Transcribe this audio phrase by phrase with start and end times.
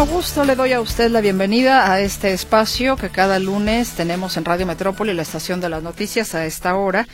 [0.00, 4.44] Gusto le doy a usted la bienvenida a este espacio que cada lunes tenemos en
[4.44, 7.06] Radio Metrópoli, la estación de las noticias a esta hora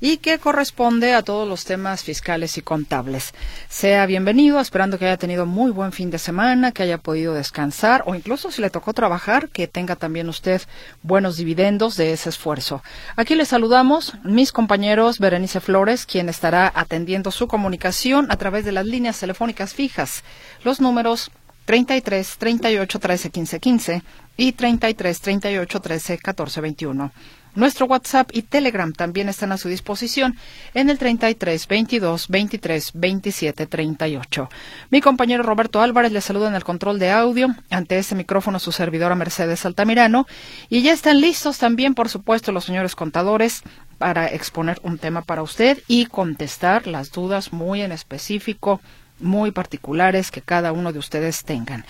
[0.00, 3.32] y que corresponde a todos los temas fiscales y contables.
[3.68, 8.04] Sea bienvenido, esperando que haya tenido muy buen fin de semana, que haya podido descansar
[8.06, 10.60] o incluso si le tocó trabajar, que tenga también usted
[11.02, 12.82] buenos dividendos de ese esfuerzo.
[13.16, 18.72] Aquí le saludamos mis compañeros Berenice Flores, quien estará atendiendo su comunicación a través de
[18.72, 20.22] las líneas telefónicas fijas.
[20.62, 21.30] Los números
[21.66, 24.02] 33 38 13 15 15
[24.38, 27.12] y 33 38 13 14 21.
[27.56, 30.36] Nuestro WhatsApp y Telegram también están a su disposición
[30.74, 34.50] en el 33 22 23 27 38.
[34.90, 37.48] Mi compañero Roberto Álvarez le saluda en el control de audio.
[37.70, 40.26] Ante este micrófono su servidora Mercedes Altamirano.
[40.68, 43.62] Y ya están listos también, por supuesto, los señores contadores
[43.96, 48.82] para exponer un tema para usted y contestar las dudas muy en específico
[49.20, 51.84] muy particulares que cada uno de ustedes tengan.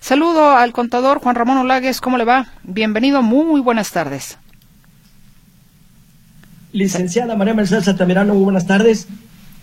[0.00, 2.48] Saludo al contador Juan Ramón Olagues, ¿cómo le va?
[2.62, 4.38] Bienvenido, muy buenas tardes.
[6.72, 9.08] Licenciada María Mercedes Altamirano, muy buenas tardes.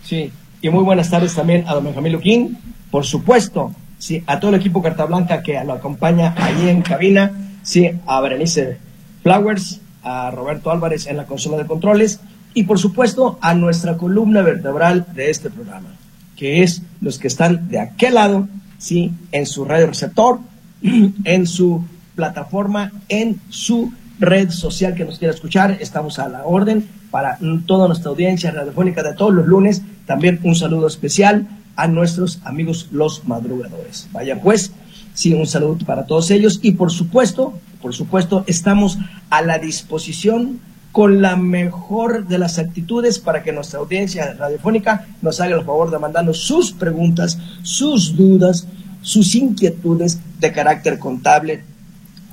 [0.04, 0.30] Sí,
[0.62, 2.58] y muy buenas tardes también a don Benjamín Luquín,
[2.90, 7.32] por supuesto, sí, a todo el equipo Carta Blanca que lo acompaña ahí en cabina,
[7.62, 8.78] sí, a Berenice
[9.22, 12.20] Flowers, a Roberto Álvarez en la consola de controles
[12.54, 15.97] y por supuesto a nuestra columna vertebral de este programa
[16.38, 19.10] que es los que están de aquel lado, ¿sí?
[19.32, 20.38] En su radio receptor,
[21.24, 25.76] en su plataforma, en su red social que nos quiera escuchar.
[25.80, 29.82] Estamos a la orden para toda nuestra audiencia radiofónica de todos los lunes.
[30.06, 34.08] También un saludo especial a nuestros amigos los madrugadores.
[34.12, 34.72] Vaya pues,
[35.14, 38.98] sí, un saludo para todos ellos y por supuesto, por supuesto, estamos
[39.30, 40.60] a la disposición
[40.98, 45.92] con la mejor de las actitudes para que nuestra audiencia radiofónica nos haga el favor
[45.92, 48.66] de mandarnos sus preguntas, sus dudas,
[49.00, 51.62] sus inquietudes de carácter contable,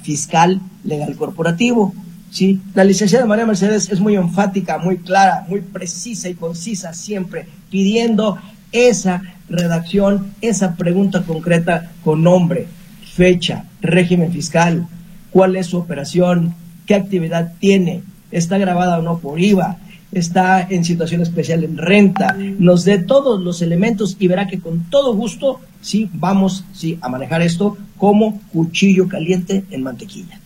[0.02, 1.94] fiscal, legal corporativo.
[2.31, 2.59] ¿sí?
[2.74, 8.40] La licenciada María Mercedes es muy enfática, muy clara, muy precisa y concisa siempre, pidiendo
[8.72, 12.66] esa redacción, esa pregunta concreta con nombre,
[13.14, 14.88] fecha, régimen fiscal,
[15.30, 16.56] cuál es su operación,
[16.88, 18.02] qué actividad tiene,
[18.38, 19.78] está grabada o no por IVA,
[20.12, 24.90] está en situación especial en renta, nos dé todos los elementos y verá que con
[24.90, 30.40] todo gusto sí vamos sí, a manejar esto como cuchillo caliente en mantequilla.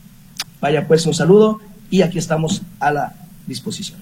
[0.61, 3.13] Vaya pues un saludo y aquí estamos a la
[3.47, 3.99] disposición.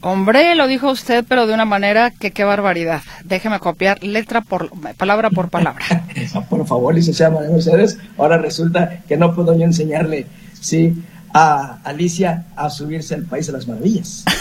[0.00, 3.00] Hombre, lo dijo usted, pero de una manera que qué barbaridad.
[3.24, 5.84] Déjeme copiar letra por palabra por palabra.
[6.50, 10.26] por favor, licenciada María Mercedes, ahora resulta que no puedo yo enseñarle,
[10.60, 10.94] sí,
[11.34, 14.24] a Alicia a subirse al País de las Maravillas.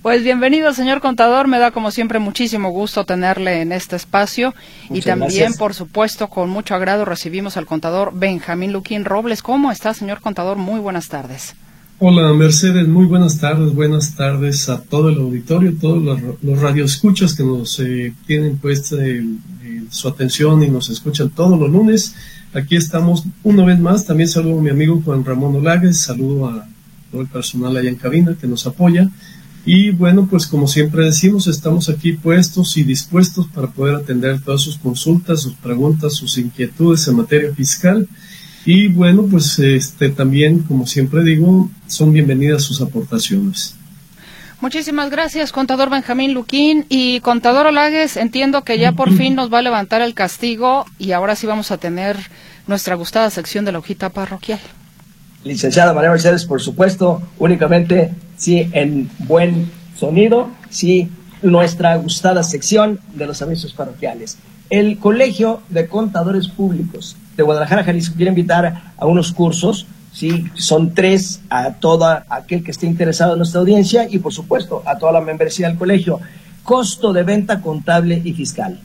[0.00, 1.46] Pues bienvenido, señor contador.
[1.46, 4.52] Me da como siempre muchísimo gusto tenerle en este espacio
[4.90, 9.42] y también, por supuesto, con mucho agrado recibimos al contador Benjamín Luquín Robles.
[9.42, 10.56] ¿Cómo está, señor contador?
[10.56, 11.54] Muy buenas tardes.
[12.00, 12.88] Hola, Mercedes.
[12.88, 13.74] Muy buenas tardes.
[13.74, 18.96] Buenas tardes a todo el auditorio, todos los, los radioescuchas que nos eh, tienen puesta
[19.90, 22.14] su atención y nos escuchan todos los lunes.
[22.54, 24.04] Aquí estamos una vez más.
[24.04, 26.68] También saludo a mi amigo Juan Ramón Olagues, saludo a
[27.10, 29.08] todo el personal allá en cabina que nos apoya.
[29.64, 34.60] Y bueno, pues como siempre decimos, estamos aquí puestos y dispuestos para poder atender todas
[34.60, 38.06] sus consultas, sus preguntas, sus inquietudes en materia fiscal.
[38.66, 43.76] Y bueno, pues este también, como siempre digo, son bienvenidas sus aportaciones.
[44.62, 46.86] Muchísimas gracias, contador Benjamín Luquín.
[46.88, 51.10] Y contador Olagues, entiendo que ya por fin nos va a levantar el castigo y
[51.10, 52.16] ahora sí vamos a tener
[52.68, 54.60] nuestra gustada sección de la hojita parroquial.
[55.42, 61.10] Licenciada María Mercedes, por supuesto, únicamente sí en buen sonido, sí
[61.42, 64.38] nuestra gustada sección de los avisos parroquiales.
[64.70, 70.50] El Colegio de Contadores Públicos de Guadalajara, Jalisco, quiere invitar a unos cursos ¿sí?
[70.54, 74.98] Son tres a todo aquel que esté interesado en nuestra audiencia y, por supuesto, a
[74.98, 76.20] toda la membresía del colegio.
[76.62, 78.78] Costo de venta contable y fiscal.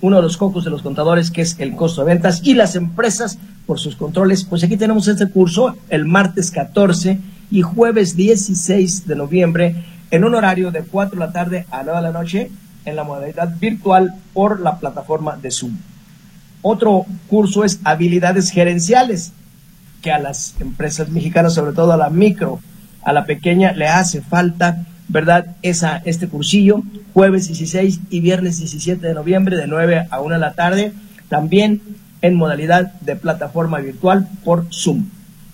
[0.00, 2.76] Uno de los cocos de los contadores, que es el costo de ventas, y las
[2.76, 4.44] empresas por sus controles.
[4.44, 7.18] Pues aquí tenemos este curso el martes 14
[7.50, 11.96] y jueves 16 de noviembre en un horario de 4 de la tarde a 9
[11.96, 12.50] de la noche
[12.84, 15.76] en la modalidad virtual por la plataforma de Zoom.
[16.60, 19.32] Otro curso es habilidades gerenciales
[20.04, 22.60] que a las empresas mexicanas, sobre todo a la micro,
[23.02, 25.56] a la pequeña, le hace falta, ¿verdad?
[25.62, 26.82] Esa, este cursillo,
[27.14, 30.92] jueves 16 y viernes 17 de noviembre, de 9 a 1 de la tarde,
[31.30, 31.80] también
[32.20, 35.06] en modalidad de plataforma virtual por Zoom.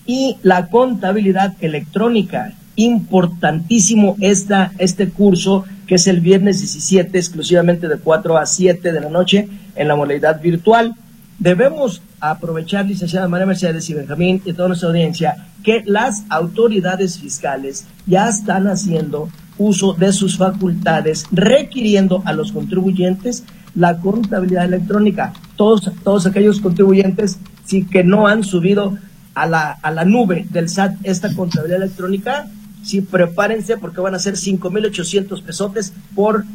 [0.05, 7.97] Y la contabilidad electrónica, importantísimo esta, este curso que es el viernes 17 exclusivamente de
[7.97, 10.95] 4 a 7 de la noche en la modalidad virtual.
[11.41, 17.87] Debemos aprovechar, licenciada María Mercedes y Benjamín y toda nuestra audiencia, que las autoridades fiscales
[18.05, 19.27] ya están haciendo
[19.57, 23.43] uso de sus facultades, requiriendo a los contribuyentes
[23.73, 25.33] la contabilidad electrónica.
[25.55, 28.99] Todos, todos aquellos contribuyentes sí, que no han subido
[29.33, 32.51] a la, a la nube del SAT esta contabilidad electrónica,
[32.83, 36.45] sí, prepárense porque van a ser 5.800 pesotes por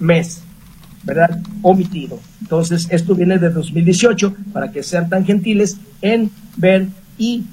[0.00, 0.42] mes,
[1.04, 1.38] ¿verdad?
[1.62, 2.20] Omitido.
[2.40, 7.44] Entonces, esto viene de 2018 para que sean tan gentiles en ver y,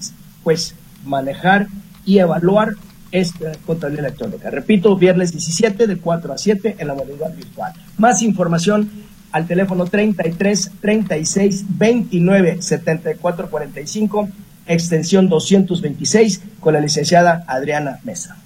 [0.44, 0.76] pues,
[1.06, 1.68] manejar
[2.06, 2.76] y evaluar
[3.12, 4.50] esta contabilidad electrónica.
[4.50, 7.74] Repito, viernes 17 de 4 a 7 en la modalidad virtual.
[7.98, 8.90] Más información
[9.32, 14.30] al teléfono 33 36 29 74 45
[14.68, 18.38] extensión 226, con la licenciada Adriana Mesa.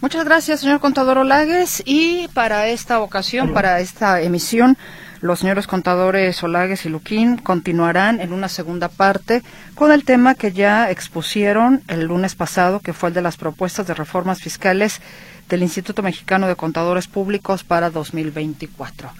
[0.00, 1.82] Muchas gracias, señor contador Olagues.
[1.84, 4.78] Y para esta ocasión, para esta emisión,
[5.20, 9.42] los señores contadores Olagues y Luquín continuarán en una segunda parte
[9.74, 13.86] con el tema que ya expusieron el lunes pasado, que fue el de las propuestas
[13.86, 15.02] de reformas fiscales
[15.50, 19.10] del Instituto Mexicano de Contadores Públicos para 2024.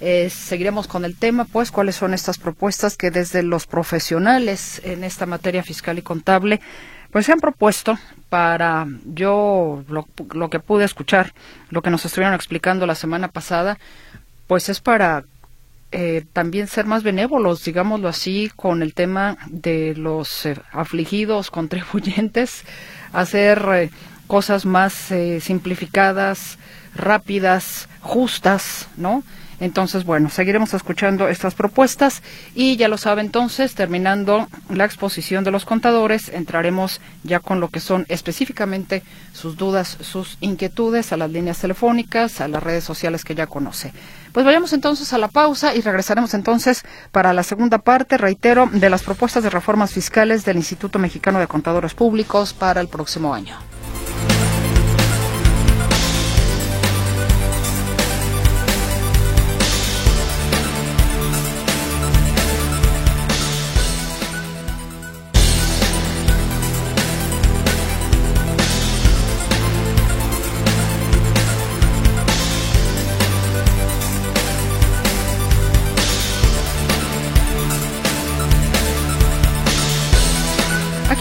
[0.00, 5.02] Eh, seguiremos con el tema, pues, cuáles son estas propuestas que desde los profesionales en
[5.02, 6.60] esta materia fiscal y contable,
[7.10, 7.98] pues se han propuesto
[8.28, 11.32] para yo lo, que pude escuchar,
[11.70, 13.78] lo que nos estuvieron explicando la semana pasada,
[14.46, 15.24] pues es para
[15.92, 22.64] eh, también ser más benévolos, digámoslo así, con el tema de los eh, afligidos contribuyentes,
[23.12, 23.90] hacer
[24.28, 24.92] cosas más
[25.40, 26.56] simplificadas,
[26.94, 29.24] rápidas, justas, ¿no?
[29.60, 32.22] Entonces, bueno, seguiremos escuchando estas propuestas
[32.54, 37.68] y ya lo sabe entonces, terminando la exposición de los contadores, entraremos ya con lo
[37.68, 39.02] que son específicamente
[39.34, 43.92] sus dudas, sus inquietudes a las líneas telefónicas, a las redes sociales que ya conoce.
[44.32, 48.88] Pues vayamos entonces a la pausa y regresaremos entonces para la segunda parte, reitero, de
[48.88, 53.56] las propuestas de reformas fiscales del Instituto Mexicano de Contadores Públicos para el próximo año.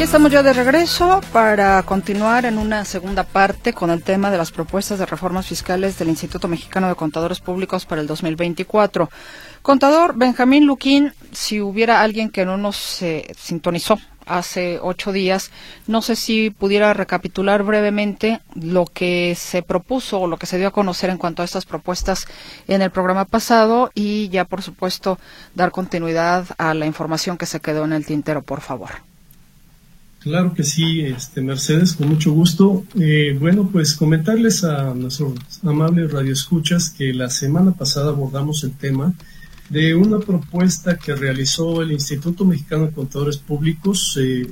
[0.10, 4.52] Estamos ya de regreso para continuar en una segunda parte con el tema de las
[4.52, 9.08] propuestas de reformas fiscales del Instituto Mexicano de Contadores Públicos para el 2024.
[9.62, 15.52] Contador Benjamín Luquín, si hubiera alguien que no nos eh, sintonizó hace ocho días,
[15.86, 20.70] no sé si pudiera recapitular brevemente lo que se propuso o lo que se dio
[20.70, 22.26] a conocer en cuanto a estas propuestas
[22.68, 25.20] en el programa pasado y ya, por supuesto,
[25.54, 29.09] dar continuidad a la información que se quedó en el tintero, por favor.
[30.20, 32.84] Claro que sí, este, Mercedes, con mucho gusto.
[33.00, 35.34] Eh, bueno, pues comentarles a nuestros
[35.64, 39.14] amables radioescuchas que la semana pasada abordamos el tema
[39.70, 44.50] de una propuesta que realizó el Instituto Mexicano de Contadores Públicos, eh,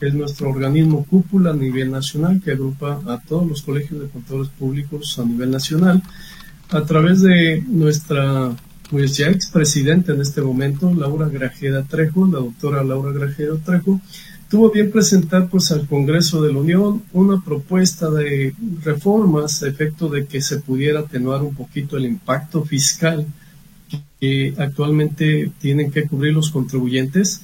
[0.00, 4.08] que es nuestro organismo cúpula a nivel nacional, que agrupa a todos los colegios de
[4.08, 6.02] contadores públicos a nivel nacional,
[6.70, 8.52] a través de nuestra
[8.90, 14.00] pues ya expresidenta en este momento, Laura Grajeda Trejo, la doctora Laura Grajeda Trejo,
[14.48, 20.08] tuvo bien presentar pues al Congreso de la Unión una propuesta de reformas a efecto
[20.08, 23.26] de que se pudiera atenuar un poquito el impacto fiscal
[24.20, 27.42] que actualmente tienen que cubrir los contribuyentes.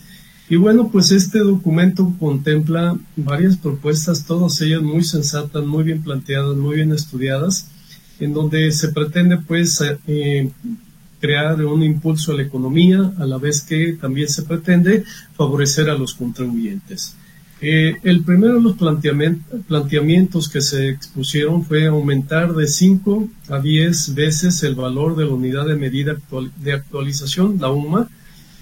[0.49, 6.57] Y bueno, pues este documento contempla varias propuestas, todas ellas muy sensatas, muy bien planteadas,
[6.57, 7.69] muy bien estudiadas,
[8.19, 10.51] en donde se pretende pues eh,
[11.21, 15.95] crear un impulso a la economía, a la vez que también se pretende favorecer a
[15.95, 17.15] los contribuyentes.
[17.63, 18.77] Eh, el primero de los
[19.69, 25.33] planteamientos que se expusieron fue aumentar de 5 a 10 veces el valor de la
[25.33, 26.17] unidad de medida
[26.57, 28.09] de actualización, la UMA,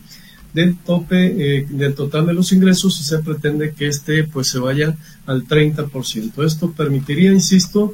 [0.53, 4.59] del tope eh, del total de los ingresos y se pretende que este pues se
[4.59, 6.45] vaya al 30%.
[6.45, 7.93] Esto permitiría, insisto,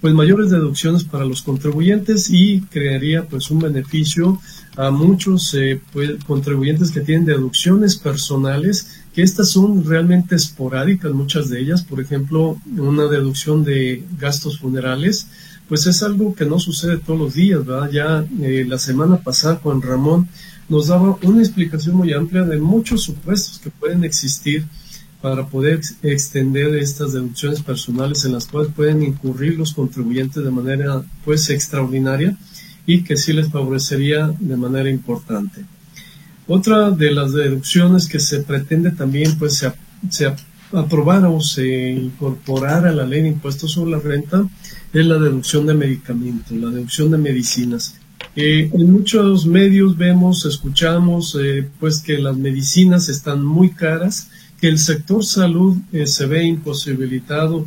[0.00, 4.40] pues mayores deducciones para los contribuyentes y crearía pues un beneficio
[4.76, 11.48] a muchos eh, pues, contribuyentes que tienen deducciones personales que estas son realmente esporádicas muchas
[11.48, 11.82] de ellas.
[11.82, 15.26] Por ejemplo una deducción de gastos funerales
[15.68, 19.60] pues es algo que no sucede todos los días verdad ya eh, la semana pasada
[19.62, 20.28] Juan Ramón
[20.68, 24.66] nos daba una explicación muy amplia de muchos supuestos que pueden existir
[25.20, 31.02] para poder extender estas deducciones personales en las cuales pueden incurrir los contribuyentes de manera
[31.24, 32.36] pues extraordinaria
[32.88, 35.62] y que sí les favorecería de manera importante.
[36.46, 39.70] Otra de las deducciones que se pretende también pues se,
[40.08, 40.26] se
[40.72, 44.42] o se incorporara a la ley de impuestos sobre la renta
[44.94, 47.94] es la deducción de medicamentos, la deducción de medicinas.
[48.34, 54.68] Eh, en muchos medios vemos, escuchamos eh, pues que las medicinas están muy caras que
[54.68, 57.66] el sector salud eh, se ve imposibilitado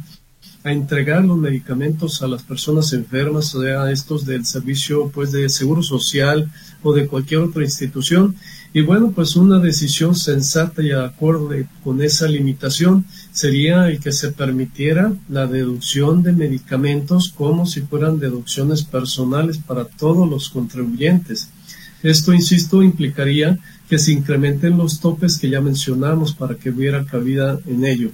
[0.64, 5.82] a entregar los medicamentos a las personas enfermas, sea, estos del servicio pues de seguro
[5.82, 6.52] social
[6.84, 8.36] o de cualquier otra institución.
[8.74, 14.32] Y bueno, pues una decisión sensata y acorde con esa limitación sería el que se
[14.32, 21.50] permitiera la deducción de medicamentos como si fueran deducciones personales para todos los contribuyentes.
[22.04, 27.60] Esto, insisto, implicaría que se incrementen los topes que ya mencionamos para que hubiera cabida
[27.68, 28.12] en ello.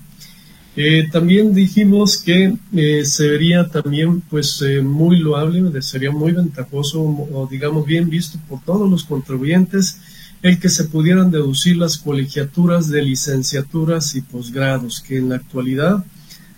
[0.79, 7.47] Eh, también dijimos que eh, sería también pues eh, muy loable, sería muy ventajoso o
[7.49, 9.97] digamos bien visto por todos los contribuyentes
[10.43, 16.05] el que se pudieran deducir las colegiaturas de licenciaturas y posgrados, que en la actualidad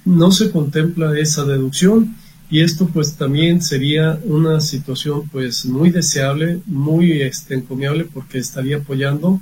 [0.03, 2.17] no se contempla esa deducción
[2.51, 8.77] y esto pues también sería una situación pues muy deseable, muy este, encomiable porque estaría
[8.79, 9.39] apoyando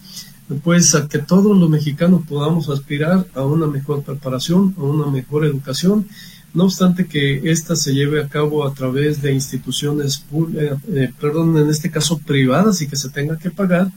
[0.64, 5.46] pues a que todos los mexicanos podamos aspirar a una mejor preparación, a una mejor
[5.46, 6.08] educación,
[6.54, 10.24] no obstante que ésta se lleve a cabo a través de instituciones,
[10.56, 13.92] eh, eh, perdón, en este caso privadas y que se tenga que pagar,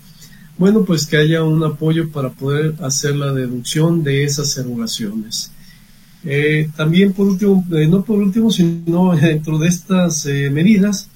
[0.59, 5.53] bueno, pues que haya un apoyo para poder hacer la deducción de esas erogaciones.
[6.25, 11.09] Eh, también por último, eh, no por último, sino dentro de estas medidas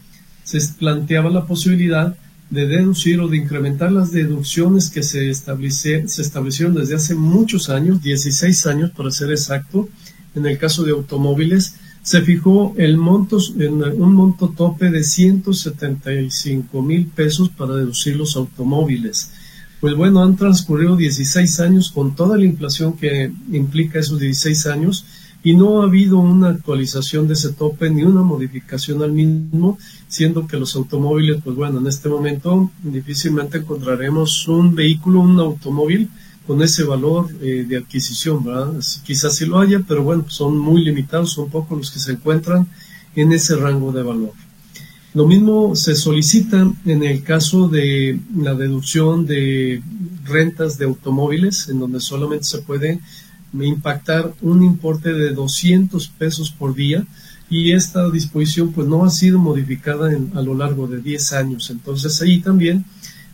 [0.45, 2.17] se planteaba la posibilidad
[2.55, 8.03] de deducir o de incrementar las deducciones que se, se establecieron desde hace muchos años,
[8.03, 9.89] 16 años para ser exacto.
[10.35, 16.83] En el caso de automóviles, se fijó el monto, en un monto tope de 175
[16.83, 19.31] mil pesos para deducir los automóviles
[19.85, 25.05] pues bueno, han transcurrido 16 años con toda la inflación que implica esos 16 años
[25.45, 30.47] y no ha habido una actualización de ese tope ni una modificación al mismo, siendo
[30.47, 36.09] que los automóviles, pues bueno, en este momento difícilmente encontraremos un vehículo, un automóvil
[36.47, 38.73] con ese valor eh, de adquisición, ¿verdad?
[39.05, 42.67] Quizás sí lo haya, pero bueno, son muy limitados, son pocos los que se encuentran
[43.15, 44.33] en ese rango de valor.
[45.13, 49.83] Lo mismo se solicita en el caso de la deducción de
[50.25, 52.99] rentas de automóviles, en donde solamente se puede
[53.63, 57.07] impactar un importe de 200 pesos por día
[57.49, 61.71] y esta disposición pues no ha sido modificada a lo largo de 10 años.
[61.71, 62.85] Entonces ahí también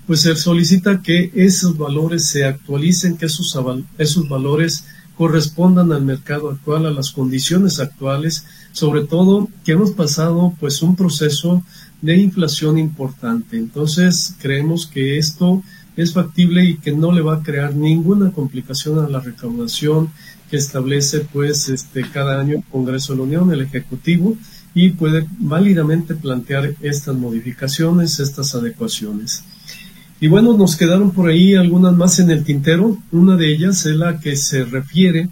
[0.07, 3.57] pues se solicita que esos valores se actualicen, que esos,
[3.97, 4.85] esos valores
[5.17, 10.97] correspondan al mercado actual, a las condiciones actuales, sobre todo que hemos pasado pues un
[10.97, 11.63] proceso
[12.03, 13.57] de inflación importante.
[13.57, 15.63] Entonces creemos que esto
[15.97, 20.11] es factible y que no le va a crear ninguna complicación a la recaudación
[20.51, 24.37] que establece pues este cada año el Congreso de la Unión, el Ejecutivo,
[24.75, 29.45] y puede válidamente plantear estas modificaciones, estas adecuaciones.
[30.21, 32.99] Y bueno, nos quedaron por ahí algunas más en el tintero.
[33.11, 35.31] Una de ellas es la que se refiere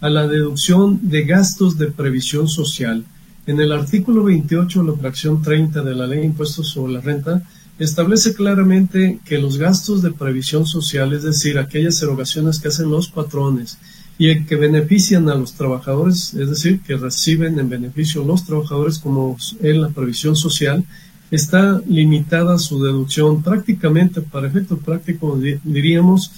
[0.00, 3.04] a la deducción de gastos de previsión social.
[3.46, 7.00] En el artículo 28 de la fracción 30 de la Ley de Impuestos sobre la
[7.00, 7.42] Renta,
[7.78, 13.08] establece claramente que los gastos de previsión social, es decir, aquellas erogaciones que hacen los
[13.08, 13.78] patrones
[14.16, 19.36] y que benefician a los trabajadores, es decir, que reciben en beneficio los trabajadores como
[19.60, 20.84] en la previsión social,
[21.30, 23.42] está limitada su deducción.
[23.42, 26.30] Prácticamente, para efectos prácticos, diríamos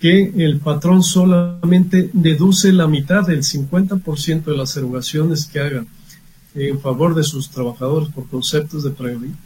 [0.00, 5.84] que el patrón solamente deduce la mitad del 50% de las erogaciones que haga
[6.66, 8.94] en favor de sus trabajadores por conceptos de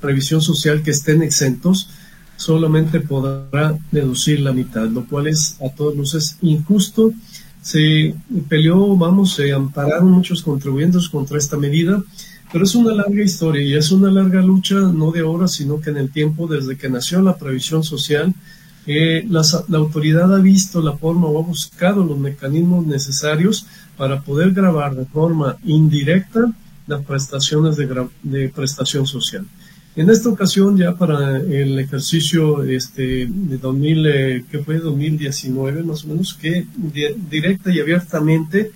[0.00, 1.88] previsión social que estén exentos,
[2.36, 7.12] solamente podrá deducir la mitad, lo cual es a todas luces injusto.
[7.60, 8.14] Se
[8.48, 12.02] peleó, vamos, se ampararon muchos contribuyentes contra esta medida,
[12.52, 15.90] pero es una larga historia y es una larga lucha, no de ahora, sino que
[15.90, 18.34] en el tiempo desde que nació la previsión social,
[18.86, 19.42] eh, la,
[19.76, 23.66] autoridad ha visto la forma o ha buscado los mecanismos necesarios
[23.96, 26.52] para poder grabar de forma indirecta
[26.86, 29.46] las prestaciones de, de prestación social.
[29.94, 36.04] En esta ocasión, ya para el ejercicio este, de 2000, eh, que fue 2019 más
[36.04, 36.66] o menos, que
[37.28, 38.70] directa y abiertamente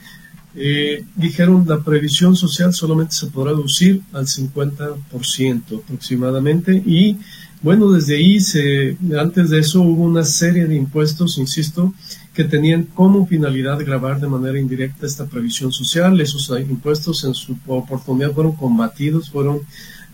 [0.55, 7.19] eh, dijeron la previsión social solamente se podrá reducir al 50% aproximadamente y
[7.63, 11.93] bueno, desde ahí, se, antes de eso hubo una serie de impuestos, insisto,
[12.37, 16.21] que tenían como finalidad grabar de manera indirecta esta previsión social.
[16.21, 19.61] Esos impuestos en su oportunidad fueron combatidos, fueron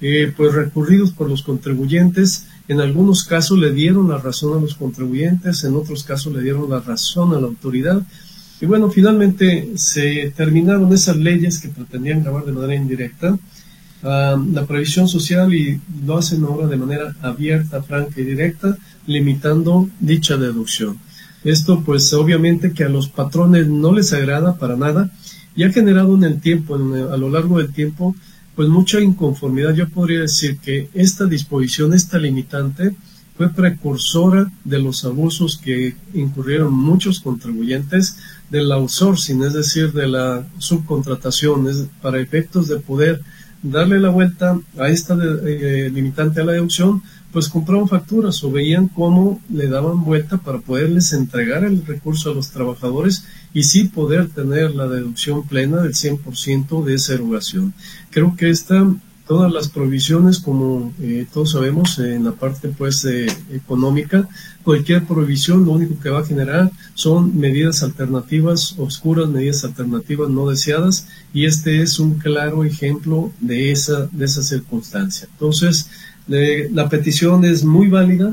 [0.01, 2.47] eh, pues recurridos por los contribuyentes.
[2.69, 6.71] En algunos casos le dieron la razón a los contribuyentes, en otros casos le dieron
[6.71, 8.01] la razón a la autoridad.
[8.61, 13.37] Y bueno, finalmente se terminaron esas leyes que pretendían grabar de manera indirecta
[14.03, 18.77] la previsión social y lo hacen ahora de manera abierta, franca y directa,
[19.07, 20.99] limitando dicha deducción.
[21.45, 25.11] Esto pues obviamente que a los patrones no les agrada para nada
[25.55, 28.15] y ha generado en el tiempo, a lo largo del tiempo,
[28.55, 29.75] pues mucha inconformidad.
[29.75, 32.95] Yo podría decir que esta disposición, esta limitante,
[33.37, 38.19] fue precursora de los abusos que incurrieron muchos contribuyentes
[38.51, 41.67] del outsourcing, es decir, de la subcontratación,
[42.03, 43.23] para efectos de poder
[43.63, 48.89] darle la vuelta a esta eh, limitante a la deducción, pues compraban facturas o veían
[48.89, 53.25] cómo le daban vuelta para poderles entregar el recurso a los trabajadores
[53.55, 57.73] y sí poder tener la deducción plena del 100% de esa erogación.
[58.11, 58.87] Creo que esta,
[59.27, 63.07] todas las provisiones, como eh, todos sabemos, en la parte pues
[63.51, 64.29] económica,
[64.63, 70.49] cualquier provisión lo único que va a generar son medidas alternativas oscuras, medidas alternativas no
[70.49, 75.29] deseadas y este es un claro ejemplo de esa, de esa circunstancia.
[75.33, 75.89] Entonces,
[76.29, 78.33] la petición es muy válida,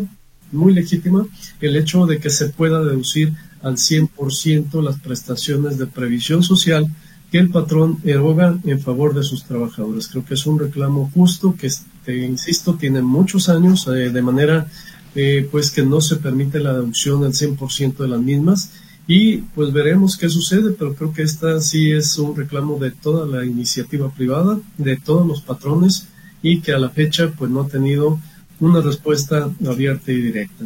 [0.51, 1.25] muy legítima,
[1.61, 6.87] el hecho de que se pueda deducir al 100% las prestaciones de previsión social
[7.31, 10.07] que el patrón eroga en favor de sus trabajadores.
[10.07, 11.69] Creo que es un reclamo justo que,
[12.11, 14.67] insisto, tiene muchos años eh, de manera
[15.15, 18.71] eh, pues que no se permite la deducción al 100% de las mismas
[19.07, 23.25] y pues veremos qué sucede, pero creo que esta sí es un reclamo de toda
[23.25, 26.07] la iniciativa privada, de todos los patrones
[26.41, 28.19] y que a la fecha pues no ha tenido
[28.59, 30.65] una respuesta abierta y directa.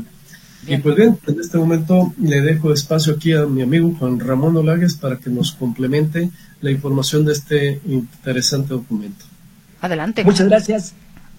[0.65, 4.55] Y pues bien, en este momento le dejo espacio aquí a mi amigo Juan Ramón
[4.55, 6.29] Olagues para que nos complemente
[6.61, 9.25] la información de este interesante documento.
[9.81, 10.23] Adelante.
[10.23, 10.93] Muchas gracias,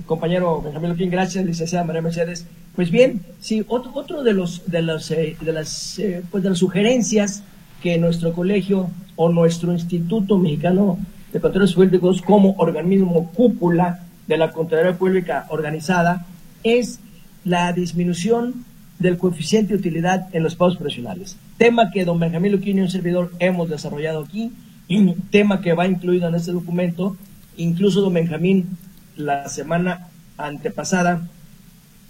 [0.04, 1.10] compañero Benjamín Loquín.
[1.10, 2.46] Gracias, licenciada María Mercedes.
[2.76, 6.50] Pues bien, sí, otro, otro de los de las eh, de las eh, pues de
[6.50, 7.42] las sugerencias
[7.82, 10.98] que nuestro colegio o nuestro Instituto Mexicano
[11.32, 16.26] de Controles Públicos como organismo cúpula de la Contraloría Pública organizada
[16.62, 17.00] es
[17.44, 18.64] la disminución
[18.98, 21.36] del coeficiente de utilidad en los pagos profesionales.
[21.58, 24.52] Tema que don Benjamín Luquín y un servidor hemos desarrollado aquí,
[24.88, 27.16] y tema que va incluido en este documento.
[27.56, 28.76] Incluso don Benjamín,
[29.16, 31.26] la semana antepasada,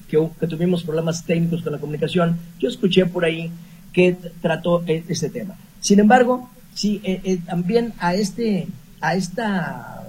[0.09, 3.51] que, que tuvimos problemas técnicos con la comunicación, yo escuché por ahí
[3.93, 5.57] que trató e, este tema.
[5.81, 8.67] Sin embargo, sí, eh, eh, también a, este,
[9.01, 10.03] a esta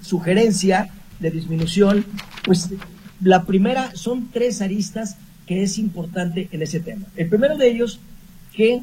[0.00, 0.90] sugerencia
[1.22, 2.04] de disminución,
[2.44, 2.68] pues
[3.22, 7.06] la primera son tres aristas que es importante en ese tema.
[7.16, 8.00] El primero de ellos,
[8.52, 8.82] que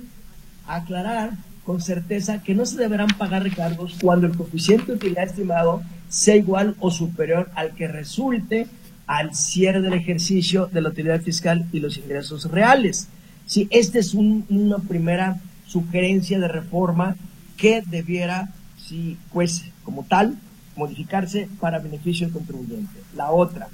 [0.66, 1.32] aclarar
[1.64, 6.36] con certeza que no se deberán pagar recargos cuando el coeficiente de utilidad estimado sea
[6.36, 8.68] igual o superior al que resulte
[9.06, 13.08] al cierre del ejercicio de la utilidad fiscal y los ingresos reales.
[13.46, 17.16] Sí, esta es una primera sugerencia de reforma
[17.58, 20.38] que debiera, sí, pues como tal,
[20.80, 23.00] modificarse para beneficio del contribuyente.
[23.16, 23.68] La otra,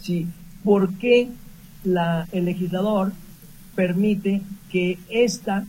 [0.00, 0.26] sí,
[0.64, 1.28] ¿por qué
[1.84, 3.12] la, el legislador
[3.76, 4.40] permite
[4.70, 5.64] que esta,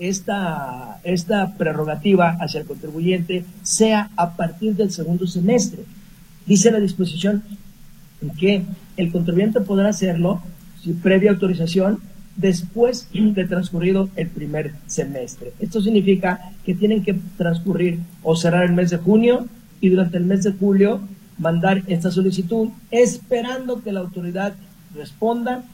[0.00, 5.82] esta, esta prerrogativa hacia el contribuyente sea a partir del segundo semestre.
[6.46, 7.44] Dice la disposición
[8.40, 8.64] que
[8.96, 10.42] el contribuyente podrá hacerlo
[10.82, 12.00] si previa autorización
[12.36, 15.52] después de transcurrido el primer semestre.
[15.58, 19.46] Esto significa que tienen que transcurrir o cerrar el mes de junio
[19.80, 21.00] y durante el mes de julio
[21.38, 24.54] mandar esta solicitud esperando que la autoridad
[24.94, 25.64] responda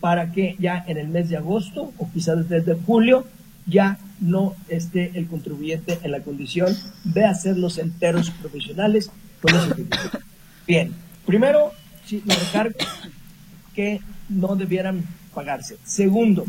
[0.00, 3.26] para que ya en el mes de agosto o quizás desde julio
[3.66, 9.86] ya no esté el contribuyente en la condición de hacer los enteros profesionales con ese
[10.66, 10.92] Bien,
[11.26, 11.72] primero,
[12.06, 12.86] sí, los recargos
[13.74, 15.76] que no debieran pagarse.
[15.84, 16.44] Segundo,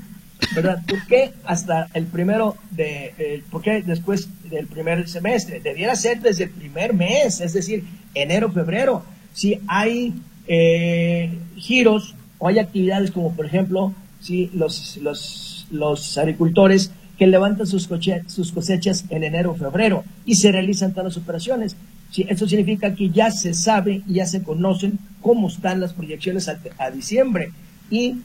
[0.56, 0.84] ¿verdad?
[0.88, 5.60] ¿Por qué hasta el primero de, eh, por qué después del primer semestre?
[5.60, 9.04] Debiera ser desde el primer mes, es decir, enero, febrero.
[9.34, 10.14] Si hay
[10.48, 17.68] eh, giros o hay actividades como, por ejemplo, si los, los, los agricultores que levantan
[17.68, 17.88] sus,
[18.28, 21.76] sus cosechas en enero febrero y se realizan todas las operaciones.
[22.10, 26.60] Sí, eso significa que ya se sabe, ya se conocen cómo están las proyecciones a,
[26.78, 27.52] a diciembre.
[27.90, 28.18] Y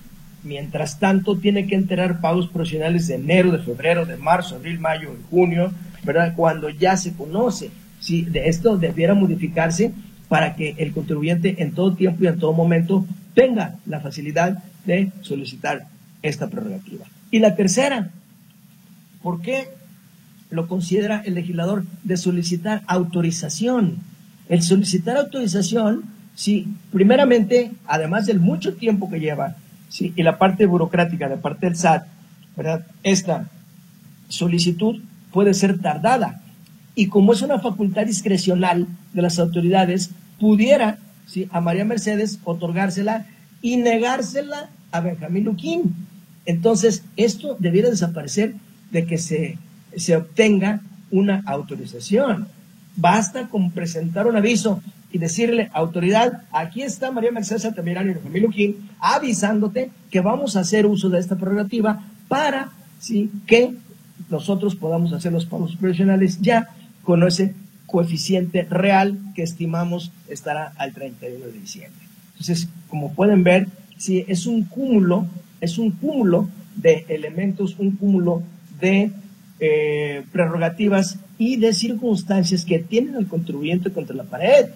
[0.46, 5.10] Mientras tanto, tiene que enterar pagos profesionales de enero, de febrero, de marzo, abril, mayo,
[5.12, 5.72] y junio,
[6.04, 6.34] ¿verdad?
[6.36, 7.70] Cuando ya se conoce.
[7.98, 9.92] Si de esto debiera modificarse
[10.28, 13.04] para que el contribuyente en todo tiempo y en todo momento
[13.34, 15.88] tenga la facilidad de solicitar
[16.22, 17.06] esta prerrogativa.
[17.32, 18.10] Y la tercera,
[19.24, 19.66] ¿por qué
[20.50, 23.96] lo considera el legislador de solicitar autorización?
[24.48, 26.04] El solicitar autorización,
[26.36, 29.56] si primeramente, además del mucho tiempo que lleva
[30.00, 32.06] y la parte burocrática de parte del SAT,
[32.56, 32.86] ¿verdad?
[33.02, 33.48] Esta
[34.28, 36.42] solicitud puede ser tardada.
[36.94, 41.48] Y como es una facultad discrecional de las autoridades, pudiera ¿sí?
[41.50, 43.26] a María Mercedes otorgársela
[43.62, 45.94] y negársela a Benjamín Luquín.
[46.46, 48.54] Entonces, esto debiera desaparecer
[48.90, 49.58] de que se,
[49.96, 50.80] se obtenga
[51.10, 52.48] una autorización.
[52.96, 58.42] Basta con presentar un aviso y decirle, autoridad, aquí está María Mercedes Altamirano y Benjamín
[58.42, 63.30] Luquín avisándote que vamos a hacer uso de esta prerrogativa para ¿sí?
[63.46, 63.74] que
[64.28, 66.68] nosotros podamos hacer los pagos profesionales ya
[67.02, 67.54] con ese
[67.86, 72.06] coeficiente real que estimamos estará al 31 de diciembre.
[72.32, 75.26] Entonces, como pueden ver, sí, es un cúmulo,
[75.60, 78.42] es un cúmulo de elementos, un cúmulo
[78.80, 79.12] de
[79.60, 84.66] eh, prerrogativas y de circunstancias que tienen al contribuyente contra la pared.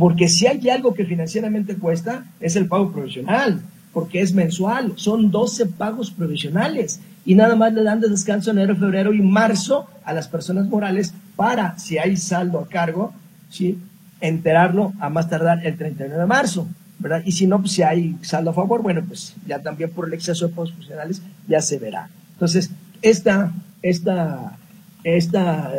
[0.00, 3.60] Porque si hay algo que financieramente cuesta, es el pago provisional,
[3.92, 8.74] porque es mensual, son 12 pagos provisionales y nada más le dan de descanso enero,
[8.74, 13.12] febrero y marzo a las personas morales para, si hay saldo a cargo,
[13.50, 13.78] ¿sí?
[14.22, 16.66] enterarlo a más tardar el 31 de marzo.
[16.98, 17.20] ¿verdad?
[17.26, 20.14] Y si no, pues si hay saldo a favor, bueno, pues ya también por el
[20.14, 22.08] exceso de pagos provisionales ya se verá.
[22.32, 22.70] Entonces,
[23.02, 24.56] esta, esta
[25.04, 25.72] esta,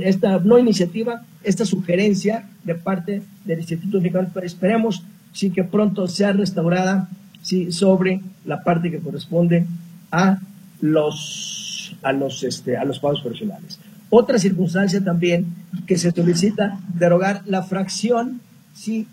[0.00, 6.06] esta no iniciativa, esta sugerencia de parte del Instituto Mexicano, pero esperemos sí que pronto
[6.08, 7.08] sea restaurada
[7.42, 9.66] sí, sobre la parte que corresponde
[10.10, 10.38] a
[10.80, 13.78] los, a los, este, a los pagos profesionales.
[14.10, 15.46] Otra circunstancia también
[15.86, 18.40] que se solicita derogar la fracción
[18.74, 19.06] sí,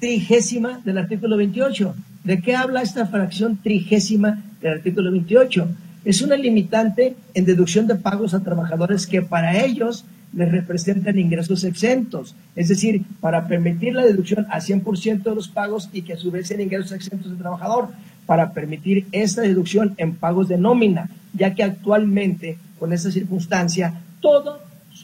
[0.00, 1.94] trigésima del artículo 28.
[2.24, 5.68] ¿De qué habla esta fracción trigésima del artículo 28?
[6.04, 11.64] Es una limitante en deducción de pagos a trabajadores que para ellos les representan ingresos
[11.64, 12.34] exentos.
[12.56, 16.30] Es decir, para permitir la deducción a 100% de los pagos y que a su
[16.30, 17.88] vez sean ingresos exentos del trabajador,
[18.26, 24.60] para permitir esta deducción en pagos de nómina, ya que actualmente con esta circunstancia todas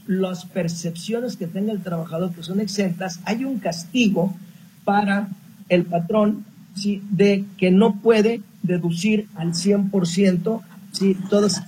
[0.07, 4.37] las percepciones que tenga el trabajador que son exentas, hay un castigo
[4.85, 5.29] para
[5.69, 6.45] el patrón
[6.85, 10.61] de que no puede deducir al 100%
[10.97, 11.63] Sí, todas,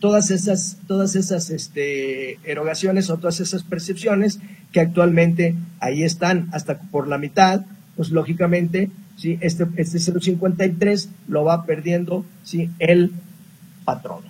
[0.00, 4.40] todas esas, todas esas este, erogaciones o todas esas percepciones
[4.72, 7.60] que actualmente ahí están hasta por la mitad,
[7.94, 9.38] pues lógicamente, ¿sí?
[9.42, 12.68] este, este 053 lo va perdiendo ¿sí?
[12.80, 13.12] el
[13.84, 14.24] patrón.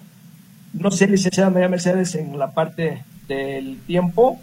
[0.75, 4.39] No sé, licenciada María Mercedes, en la parte del tiempo,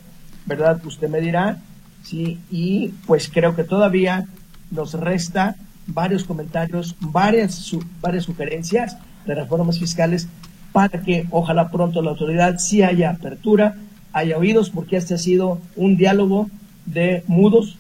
[0.48, 0.84] ¿verdad?
[0.84, 1.60] Usted me dirá,
[2.02, 2.40] ¿sí?
[2.50, 4.26] Y pues creo que todavía
[4.72, 7.72] nos resta varios comentarios, varias,
[8.02, 10.28] varias sugerencias de reformas fiscales
[10.72, 13.76] para que ojalá pronto la autoridad sí haya apertura,
[14.12, 16.50] haya oídos, porque este ha sido un diálogo
[16.86, 17.78] de mudos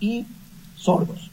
[0.00, 0.26] y
[0.76, 1.30] sordos.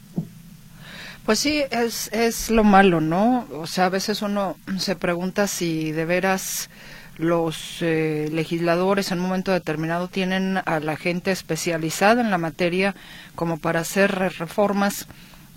[1.24, 3.46] Pues sí, es, es lo malo, ¿no?
[3.52, 6.70] O sea, a veces uno se pregunta si de veras
[7.18, 12.94] los eh, legisladores en un momento determinado tienen a la gente especializada en la materia
[13.34, 15.06] como para hacer reformas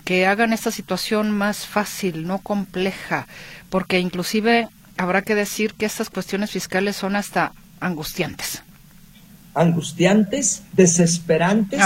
[0.10, 3.28] que hagan esta situación más fácil, no compleja,
[3.70, 4.68] porque inclusive
[4.98, 8.64] habrá que decir que estas cuestiones fiscales son hasta angustiantes.
[9.54, 11.80] Angustiantes, desesperantes,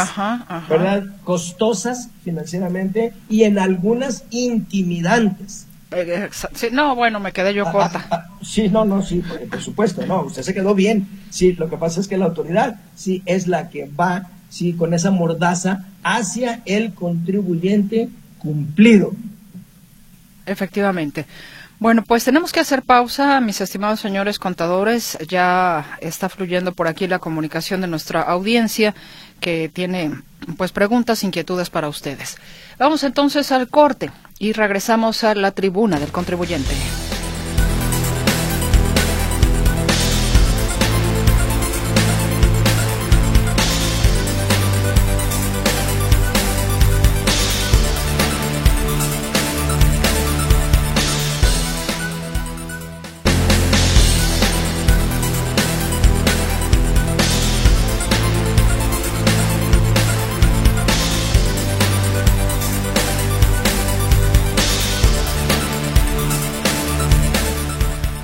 [0.70, 1.04] ¿verdad?
[1.26, 5.68] Costosas financieramente y en algunas intimidantes.
[5.92, 6.30] Eh,
[6.72, 8.30] no, bueno, me quedé yo corta.
[8.42, 11.10] sí, no, no, sí, por, supuesto, no, usted se quedó bien.
[11.30, 14.94] Sí, lo que pasa es que la autoridad sí es la que va sí, con
[14.94, 19.14] esa mordaza hacia el contribuyente cumplido.
[20.46, 21.26] Efectivamente.
[21.80, 25.18] Bueno, pues tenemos que hacer pausa, mis estimados señores contadores.
[25.28, 28.94] Ya está fluyendo por aquí la comunicación de nuestra audiencia
[29.40, 30.12] que tiene
[30.56, 32.38] pues preguntas, inquietudes para ustedes.
[32.78, 36.74] Vamos entonces al corte y regresamos a la tribuna del contribuyente.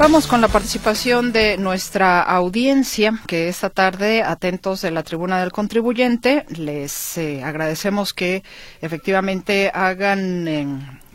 [0.10, 6.46] Con la participación de nuestra audiencia, que esta tarde, atentos de la tribuna del contribuyente,
[6.50, 8.44] les eh, agradecemos que
[8.82, 10.68] efectivamente hagan eh,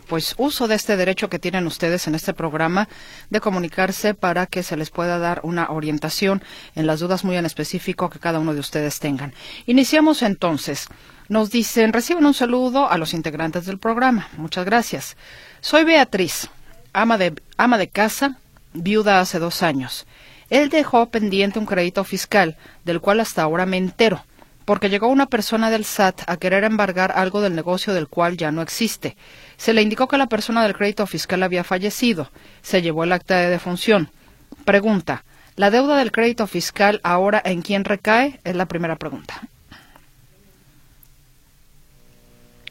[0.07, 2.87] pues uso de este derecho que tienen ustedes en este programa
[3.29, 6.41] de comunicarse para que se les pueda dar una orientación
[6.73, 9.33] en las dudas muy en específico que cada uno de ustedes tengan.
[9.65, 10.87] Iniciamos entonces.
[11.27, 14.29] Nos dicen, reciben un saludo a los integrantes del programa.
[14.37, 15.15] Muchas gracias.
[15.61, 16.49] Soy Beatriz,
[16.93, 18.39] ama de, ama de casa,
[18.75, 20.05] viuda hace dos años.
[20.49, 24.23] Él dejó pendiente un crédito fiscal, del cual hasta ahora me entero,
[24.65, 28.51] porque llegó una persona del SAT a querer embargar algo del negocio del cual ya
[28.51, 29.15] no existe.
[29.57, 32.31] Se le indicó que la persona del crédito fiscal había fallecido.
[32.61, 34.09] Se llevó el acta de defunción.
[34.65, 35.23] Pregunta.
[35.55, 38.39] ¿La deuda del crédito fiscal ahora en quién recae?
[38.43, 39.41] Es la primera pregunta.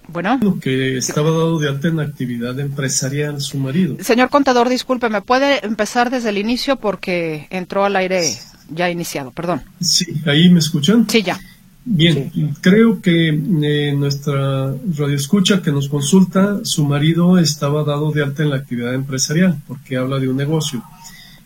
[0.08, 0.38] Bueno.
[0.60, 3.96] Que estaba dado de alta en actividad empresarial su marido.
[4.00, 8.34] Señor contador, disculpe, ¿me puede empezar desde el inicio porque entró al aire
[8.70, 9.30] ya iniciado?
[9.30, 9.62] Perdón.
[9.80, 11.06] Sí, ahí me escuchan.
[11.08, 11.38] Sí, ya.
[11.86, 12.30] Bien,
[12.62, 18.50] creo que eh, nuestra radioescucha que nos consulta, su marido estaba dado de alta en
[18.50, 20.82] la actividad empresarial porque habla de un negocio.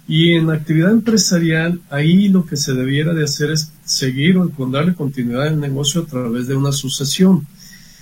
[0.07, 4.49] Y en la actividad empresarial, ahí lo que se debiera de hacer es seguir o
[4.71, 7.47] darle continuidad al negocio a través de una sucesión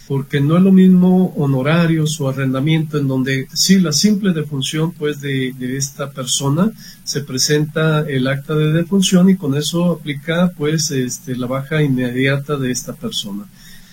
[0.06, 5.20] porque no es lo mismo honorarios o arrendamiento en donde sí la simple defunción pues
[5.20, 6.70] de, esta persona
[7.02, 12.56] se presenta el acta de defunción y con eso aplica pues este, la baja inmediata
[12.56, 13.44] de esta persona.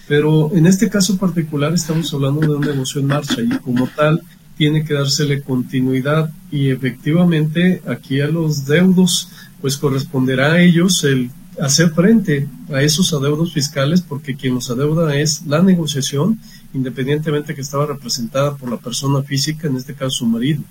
[0.08, 4.22] Pero en este caso particular estamos hablando de un negocio en marcha y como tal
[4.56, 9.30] tiene que dársele continuidad y efectivamente aquí a los deudos
[9.62, 15.16] pues corresponderá a ellos el hacer frente a esos adeudos fiscales porque quien los adeuda
[15.16, 16.40] es la negociación,
[16.74, 20.64] independientemente que estaba representada por la persona física, en este caso su marido.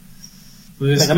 [0.72, 1.08] Entonces,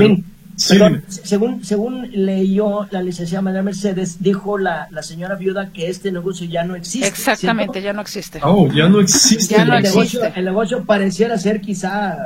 [0.56, 6.46] según, según leyó la licenciada María Mercedes, dijo la, la señora viuda que este negocio
[6.46, 7.06] ya no existe.
[7.06, 8.40] Exactamente, ya no existe.
[8.42, 9.56] Oh, ya no existe.
[9.56, 12.16] el, Negocio, el negocio pareciera ser quizá...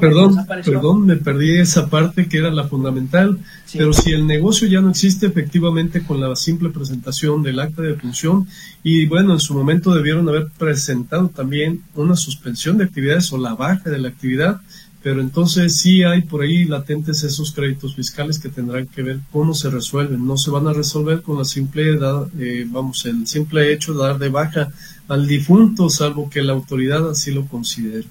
[0.00, 3.38] perdón, perdón, me perdí esa parte que era la fundamental,
[3.72, 7.94] pero si el negocio ya no existe, efectivamente con la simple presentación del acta de
[7.94, 8.48] función,
[8.82, 13.54] y bueno, en su momento debieron haber presentado también una suspensión de actividades o la
[13.54, 14.60] baja de la actividad,
[15.04, 19.52] pero entonces sí hay por ahí latentes esos créditos fiscales que tendrán que ver cómo
[19.52, 20.26] se resuelven.
[20.26, 24.02] No se van a resolver con la simple edad, eh, vamos, el simple hecho de
[24.02, 24.70] dar de baja
[25.06, 28.06] al difunto, salvo que la autoridad así lo considere.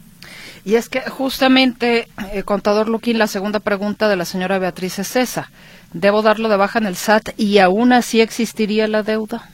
[0.66, 5.16] Y es que justamente, eh, contador Luquín, la segunda pregunta de la señora Beatriz es
[5.16, 5.50] esa.
[5.94, 9.50] ¿Debo darlo de baja en el SAT y aún así existiría la deuda?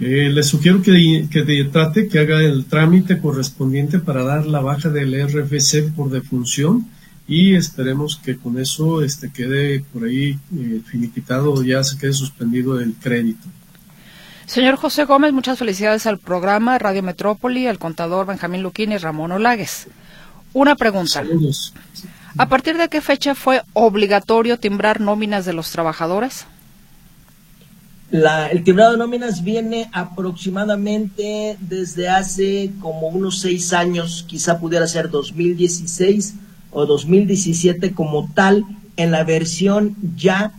[0.00, 4.90] Eh, le sugiero que, que trate que haga el trámite correspondiente para dar la baja
[4.90, 6.86] del RFC por defunción
[7.26, 12.80] y esperemos que con eso este, quede por ahí eh, finiquitado, ya se quede suspendido
[12.80, 13.46] el crédito.
[14.46, 19.32] Señor José Gómez, muchas felicidades al programa Radio Metrópoli, al contador Benjamín Luquín y Ramón
[19.32, 19.88] Olagues.
[20.54, 21.12] Una pregunta.
[21.12, 21.74] Saludos.
[22.38, 26.46] ¿A partir de qué fecha fue obligatorio timbrar nóminas de los trabajadores?
[28.10, 35.10] El timbrado de nóminas viene aproximadamente desde hace como unos seis años, quizá pudiera ser
[35.10, 36.34] 2016
[36.70, 38.64] o 2017 como tal,
[38.96, 40.52] en la versión ya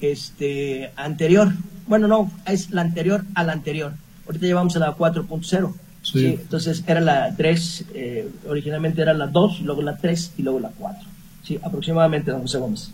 [0.00, 1.52] este, anterior.
[1.86, 3.92] Bueno, no, es la anterior a la anterior.
[4.26, 5.74] Ahorita llevamos a la 4.0.
[6.02, 6.26] Sí.
[6.26, 10.70] Entonces era la 3, eh, originalmente era la 2, luego la 3 y luego la
[10.70, 11.08] 4.
[11.42, 12.90] Sí, aproximadamente, don José Gómez.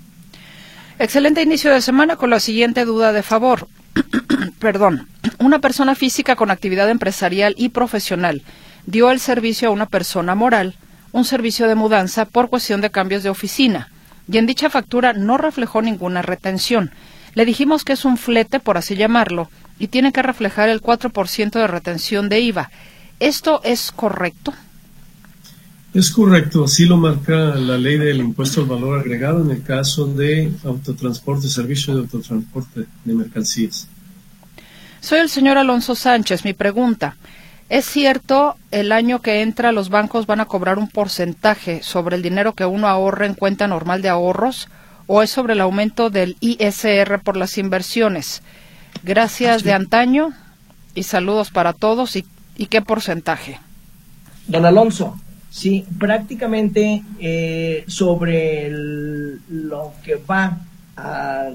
[0.98, 3.68] Excelente inicio de semana con la siguiente duda de favor.
[4.58, 8.42] perdón, una persona física con actividad empresarial y profesional
[8.86, 10.74] dio el servicio a una persona moral,
[11.12, 13.88] un servicio de mudanza por cuestión de cambios de oficina,
[14.30, 16.92] y en dicha factura no reflejó ninguna retención.
[17.34, 21.50] Le dijimos que es un flete, por así llamarlo, y tiene que reflejar el 4%
[21.50, 22.70] de retención de IVA.
[23.20, 24.54] ¿Esto es correcto?
[25.96, 30.06] Es correcto, así lo marca la ley del impuesto al valor agregado en el caso
[30.06, 33.88] de autotransporte, servicio de autotransporte de mercancías.
[35.00, 36.44] Soy el señor Alonso Sánchez.
[36.44, 37.16] Mi pregunta,
[37.70, 42.22] ¿es cierto el año que entra los bancos van a cobrar un porcentaje sobre el
[42.22, 44.68] dinero que uno ahorra en cuenta normal de ahorros
[45.06, 48.42] o es sobre el aumento del ISR por las inversiones?
[49.02, 50.34] Gracias de antaño
[50.94, 52.16] y saludos para todos.
[52.16, 53.58] ¿Y, y qué porcentaje?
[54.46, 55.16] Don Alonso,
[55.56, 60.58] Sí, prácticamente eh, sobre lo que va
[60.98, 61.48] a,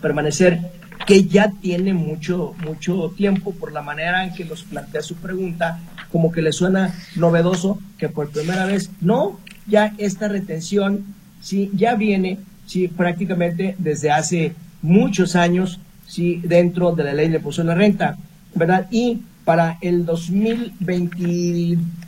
[0.00, 0.58] permanecer,
[1.06, 5.80] que ya tiene mucho, mucho tiempo por la manera en que nos plantea su pregunta,
[6.10, 11.04] como que le suena novedoso que por primera vez, no, ya esta retención,
[11.42, 17.36] sí, ya viene, sí, prácticamente desde hace muchos años, sí, dentro de la ley de
[17.36, 18.16] imposición de la renta,
[18.54, 18.88] ¿verdad?
[18.90, 20.06] Y para el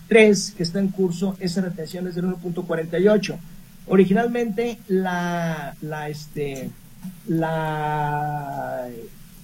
[0.08, 3.36] 2023 que está en curso, esa retención es del 1.48.
[3.86, 6.70] Originalmente la, la, este,
[7.26, 8.86] la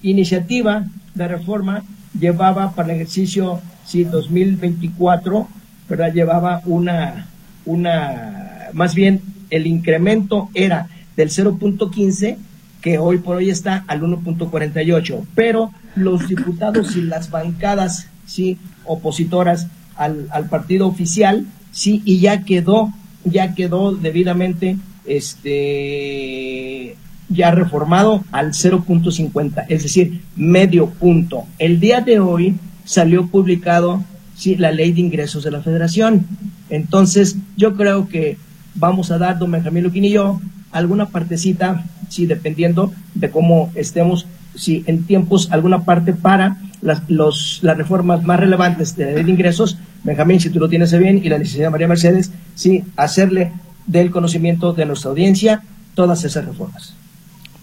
[0.02, 1.82] iniciativa de reforma
[2.18, 5.48] llevaba para el ejercicio sí, 2024,
[5.88, 6.12] ¿verdad?
[6.12, 7.26] llevaba una,
[7.66, 9.20] una, más bien
[9.50, 12.36] el incremento era del 0.15
[12.80, 19.66] que hoy por hoy está al 1.48, pero los diputados y las bancadas sí opositoras
[20.00, 22.92] al, al, partido oficial sí y ya quedó
[23.24, 26.96] ya quedó debidamente este
[27.28, 31.44] ya reformado al 0.50 es decir medio punto.
[31.58, 34.02] El día de hoy salió publicado
[34.36, 36.26] sí la ley de ingresos de la Federación.
[36.70, 38.38] Entonces yo creo que
[38.74, 40.40] vamos a dar don Benjamín Luquín y yo
[40.72, 44.26] alguna partecita sí dependiendo de cómo estemos
[44.60, 49.24] si en tiempos alguna parte para las, los, las reformas más relevantes de la ley
[49.24, 53.52] de ingresos, Benjamín, si tú lo tienes bien, y la licenciada María Mercedes, sí, hacerle
[53.86, 55.62] del conocimiento de nuestra audiencia
[55.94, 56.92] todas esas reformas.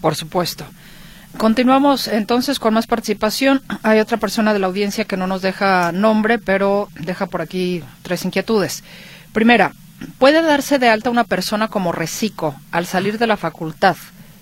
[0.00, 0.64] Por supuesto.
[1.36, 3.62] Continuamos entonces con más participación.
[3.84, 7.84] Hay otra persona de la audiencia que no nos deja nombre, pero deja por aquí
[8.02, 8.82] tres inquietudes.
[9.32, 9.72] Primera,
[10.18, 13.96] ¿puede darse de alta una persona como reciclo al salir de la facultad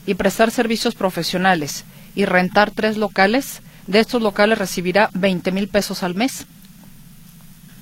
[0.07, 1.85] y prestar servicios profesionales
[2.16, 6.46] y rentar tres locales, de estos locales recibirá 20 mil pesos al mes.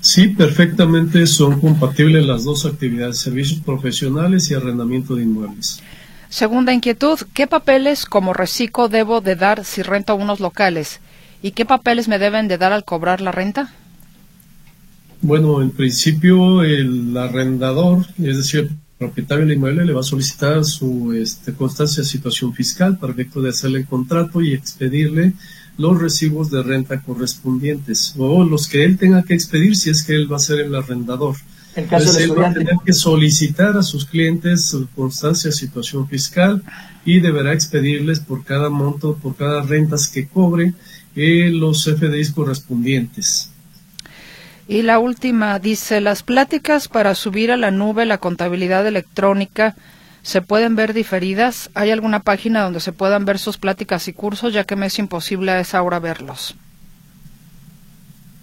[0.01, 5.81] Sí, perfectamente son compatibles las dos actividades, servicios profesionales y arrendamiento de inmuebles.
[6.29, 11.01] Segunda inquietud, ¿qué papeles como reciclo debo de dar si rento unos locales?
[11.41, 13.73] ¿Y qué papeles me deben de dar al cobrar la renta?
[15.23, 21.13] Bueno, en principio el arrendador, es decir, propietario del inmueble le va a solicitar su
[21.13, 25.33] este, constancia de situación fiscal para efecto de hacerle el contrato y expedirle
[25.77, 30.15] los recibos de renta correspondientes o los que él tenga que expedir si es que
[30.15, 31.37] él va a ser el arrendador.
[31.75, 35.57] En caso de él va a tener que solicitar a sus clientes su constancia de
[35.57, 36.63] situación fiscal
[37.05, 40.75] y deberá expedirles por cada monto, por cada rentas que cobre
[41.17, 43.51] eh, los FDIs correspondientes.
[44.67, 49.75] Y la última dice, las pláticas para subir a la nube la contabilidad electrónica
[50.23, 51.71] se pueden ver diferidas.
[51.75, 54.99] ¿Hay alguna página donde se puedan ver sus pláticas y cursos, ya que me es
[54.99, 56.57] imposible a esa hora verlos?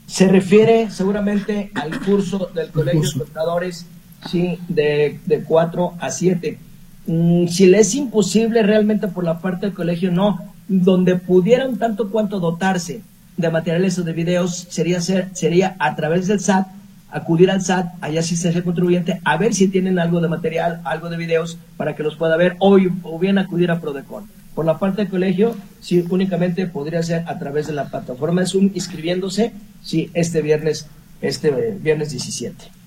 [0.06, 3.88] Se refiere seguramente al curso del Colegio de Contadores,
[4.30, 6.60] sí, de, de 4 a 7.
[7.08, 10.54] Mm, si le es imposible realmente por la parte del colegio, no.
[10.68, 13.02] Donde pudieran tanto cuanto dotarse
[13.42, 16.68] de materiales o de videos sería, ser, sería a través del SAT,
[17.10, 21.10] acudir al SAT, allá sí se contribuyente, a ver si tienen algo de material, algo
[21.10, 24.30] de videos para que los pueda ver, o, o bien acudir a Prodecon.
[24.56, 28.72] Por la parte del colegio, sí, únicamente podría ser a través de la plataforma Zoom,
[28.74, 30.88] inscribiéndose, sí, este viernes,
[31.22, 32.82] este viernes 17.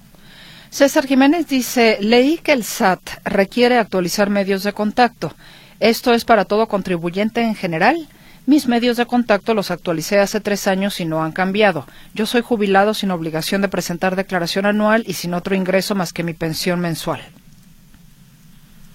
[0.71, 5.33] César Jiménez dice, leí que el SAT requiere actualizar medios de contacto.
[5.81, 8.09] ¿Esto es para todo contribuyente en general?
[8.47, 11.87] Mis medios de contacto los actualicé hace tres años y no han cambiado.
[12.15, 16.25] Yo soy jubilado sin obligación de presentar declaración anual y sin otro ingreso más que
[16.25, 17.23] mi pensión mensual.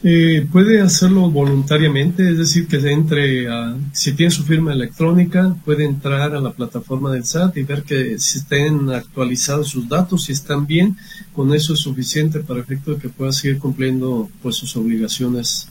[0.01, 5.84] Eh, puede hacerlo voluntariamente, es decir, que entre, a, si tiene su firma electrónica, puede
[5.84, 10.32] entrar a la plataforma del SAT y ver que si estén actualizados sus datos, si
[10.32, 10.95] están bien,
[11.34, 15.67] con eso es suficiente para efecto de que pueda seguir cumpliendo pues sus obligaciones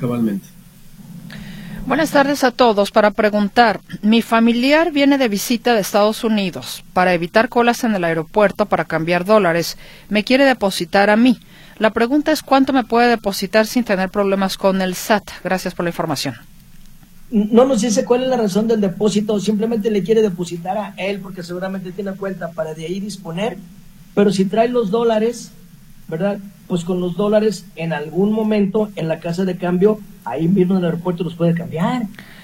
[0.00, 0.53] cabalmente.
[1.86, 2.90] Buenas tardes a todos.
[2.90, 6.82] Para preguntar, mi familiar viene de visita de Estados Unidos.
[6.94, 9.76] Para evitar colas en el aeropuerto para cambiar dólares,
[10.08, 11.38] me quiere depositar a mí.
[11.78, 15.24] La pregunta es cuánto me puede depositar sin tener problemas con el SAT.
[15.44, 16.36] Gracias por la información.
[17.30, 21.20] no nos dice cuál es la razón del depósito, simplemente le quiere depositar a él
[21.20, 23.58] porque seguramente tiene cuenta para de ahí disponer,
[24.14, 25.50] pero si trae los dólares,
[26.14, 26.38] ¿verdad?
[26.68, 30.78] Pues con los dólares en algún momento en la casa de cambio, ahí mismo en
[30.78, 32.02] el aeropuerto los puede cambiar.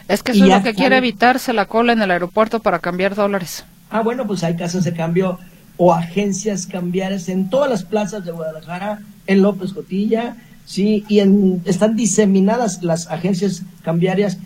[0.08, 3.14] Es que eso es lo que quiere evitarse la cola en el aeropuerto para cambiar
[3.14, 3.64] dólares.
[3.90, 5.38] Ah, bueno, pues hay casas de cambio
[5.76, 11.62] o agencias cambiarias en todas las plazas de Guadalajara, en López Cotilla, sí, y en,
[11.64, 14.38] están diseminadas las agencias cambiarias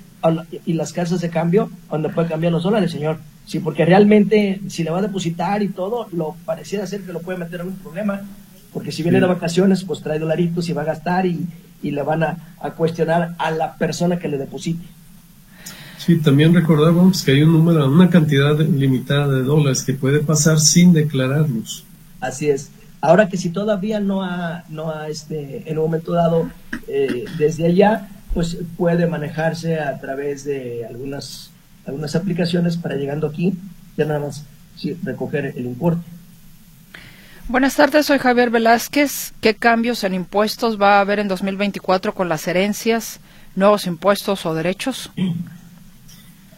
[0.67, 3.19] y las casas de cambio donde puede cambiar los dólares, señor.
[3.47, 7.21] Sí, porque realmente si le va a depositar y todo, lo pareciera ser que lo
[7.21, 8.23] puede meter en un problema,
[8.75, 11.47] porque si viene de vacaciones, pues trae dolaritos y va a gastar y,
[11.83, 12.37] le van a,
[12.77, 14.85] cuestionar a la persona que le deposite.
[15.99, 20.59] Sí, también recordamos que hay un número, una cantidad limitada de dólares que puede pasar
[20.59, 21.85] sin declararlos.
[22.21, 22.71] Así es.
[23.01, 26.49] Ahora que si todavía no ha, no ha este, en un momento dado,
[26.89, 31.51] eh, desde allá, pues puede manejarse a través de algunas,
[31.87, 33.55] algunas aplicaciones para llegando aquí,
[33.97, 34.45] ya nada más
[35.05, 36.14] recoger el importe.
[37.47, 39.35] Buenas tardes, soy Javier Velázquez.
[39.43, 43.21] ¿Qué cambios en impuestos va a haber en 2024 con las herencias,
[43.55, 45.11] nuevos impuestos o derechos?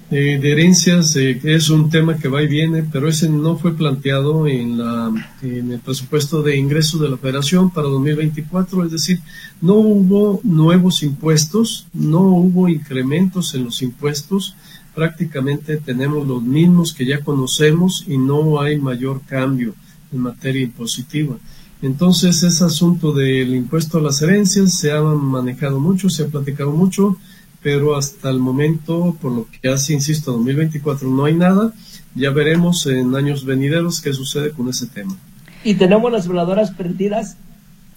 [0.09, 3.77] Eh, de herencias eh, es un tema que va y viene, pero ese no fue
[3.77, 5.11] planteado en, la,
[5.43, 9.19] en el presupuesto de ingresos de la Federación para 2024, es decir,
[9.61, 14.55] no hubo nuevos impuestos, no hubo incrementos en los impuestos,
[14.95, 19.75] prácticamente tenemos los mismos que ya conocemos y no hay mayor cambio
[20.13, 21.37] en materia impositiva.
[21.83, 26.73] Entonces, ese asunto del impuesto a las herencias se ha manejado mucho, se ha platicado
[26.73, 27.17] mucho,
[27.63, 31.73] pero hasta el momento, por lo que hace, insisto, 2024 no hay nada.
[32.15, 35.17] Ya veremos en años venideros qué sucede con ese tema.
[35.65, 37.37] Y tenemos las voladoras perdidas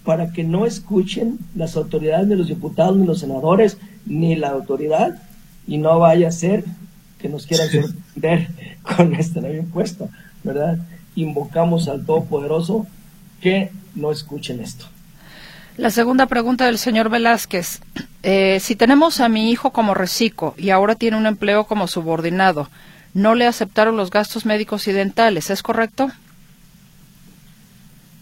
[0.03, 5.21] para que no escuchen las autoridades, ni los diputados, ni los senadores, ni la autoridad,
[5.67, 6.65] y no vaya a ser
[7.19, 8.49] que nos quieran sorprender
[8.81, 10.09] con este nuevo impuesto,
[10.43, 10.79] ¿verdad?
[11.21, 12.87] Invocamos al Todopoderoso
[13.41, 14.85] que no escuchen esto.
[15.77, 17.79] La segunda pregunta del señor Velázquez.
[18.23, 22.69] Eh, si tenemos a mi hijo como reciclo y ahora tiene un empleo como subordinado,
[23.13, 26.11] no le aceptaron los gastos médicos y dentales, ¿es correcto?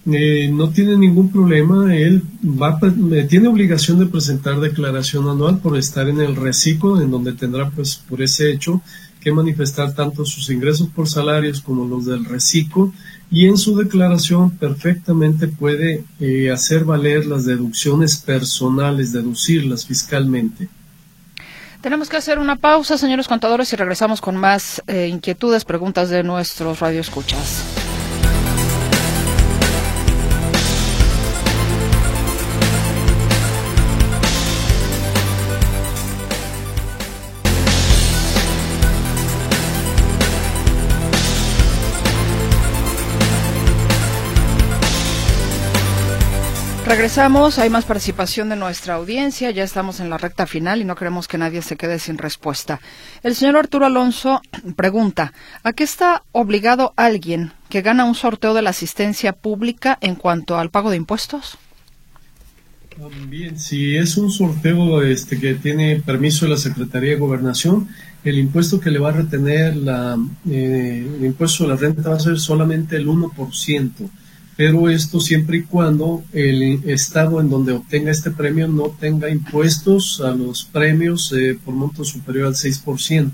[0.10, 1.94] Eh, no tiene ningún problema.
[1.94, 2.80] Él va,
[3.12, 7.70] eh, tiene obligación de presentar declaración anual por estar en el reciclo, en donde tendrá,
[7.70, 8.82] pues, por ese hecho,
[9.28, 12.94] que manifestar tanto sus ingresos por salarios como los del reciclo
[13.30, 20.70] y en su declaración perfectamente puede eh, hacer valer las deducciones personales, deducirlas fiscalmente.
[21.82, 26.24] Tenemos que hacer una pausa, señores contadores, y regresamos con más eh, inquietudes, preguntas de
[26.24, 27.67] nuestros radioescuchas.
[46.88, 50.96] Regresamos, hay más participación de nuestra audiencia, ya estamos en la recta final y no
[50.96, 52.80] queremos que nadie se quede sin respuesta.
[53.24, 54.42] El señor Arturo Alonso
[54.78, 55.34] pregunta,
[55.64, 60.58] ¿a qué está obligado alguien que gana un sorteo de la asistencia pública en cuanto
[60.58, 61.58] al pago de impuestos?
[63.28, 67.90] Bien, si es un sorteo este, que tiene permiso de la Secretaría de Gobernación,
[68.24, 70.18] el impuesto que le va a retener la,
[70.50, 74.10] eh, el impuesto de la renta va a ser solamente el 1%
[74.58, 80.20] pero esto siempre y cuando el estado en donde obtenga este premio no tenga impuestos
[80.20, 83.32] a los premios eh, por monto superior al 6%.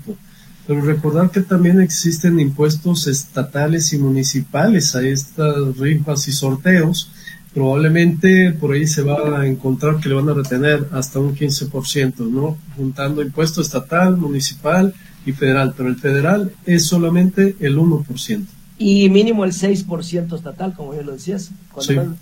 [0.66, 7.10] Pero recordar que también existen impuestos estatales y municipales a estas rifas y sorteos.
[7.54, 12.18] Probablemente por ahí se va a encontrar que le van a retener hasta un 15%,
[12.30, 12.58] ¿no?
[12.76, 14.92] Juntando impuesto estatal, municipal
[15.24, 18.44] y federal, pero el federal es solamente el 1%
[18.78, 21.50] y mínimo el 6% estatal, como ya lo decías.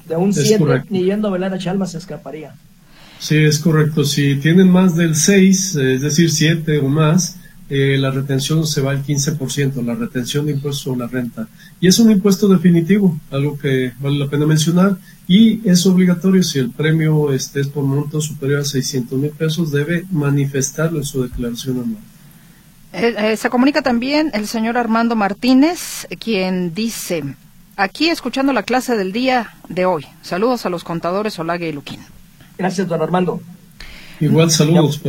[0.09, 2.55] de un 7 ni yendo a velar a Chalma se escaparía.
[3.19, 4.05] Sí, es correcto.
[4.05, 7.37] Si tienen más del 6, es decir, 7 o más,
[7.71, 11.49] eh, la retención se va al 15%, la retención de impuestos sobre la renta.
[11.81, 16.59] Y es un impuesto definitivo, algo que vale la pena mencionar, y es obligatorio si
[16.59, 21.23] el premio este, es por monto superior a 600 mil pesos, debe manifestarlo en su
[21.23, 22.03] declaración anual.
[22.93, 27.25] Eh, eh, se comunica también el señor Armando Martínez, quien dice,
[27.77, 30.07] aquí escuchando la clase del día de hoy.
[30.21, 32.01] Saludos a los contadores Olague y Luquín.
[32.59, 33.41] Gracias, don Armando.
[34.21, 35.01] Igual saludos.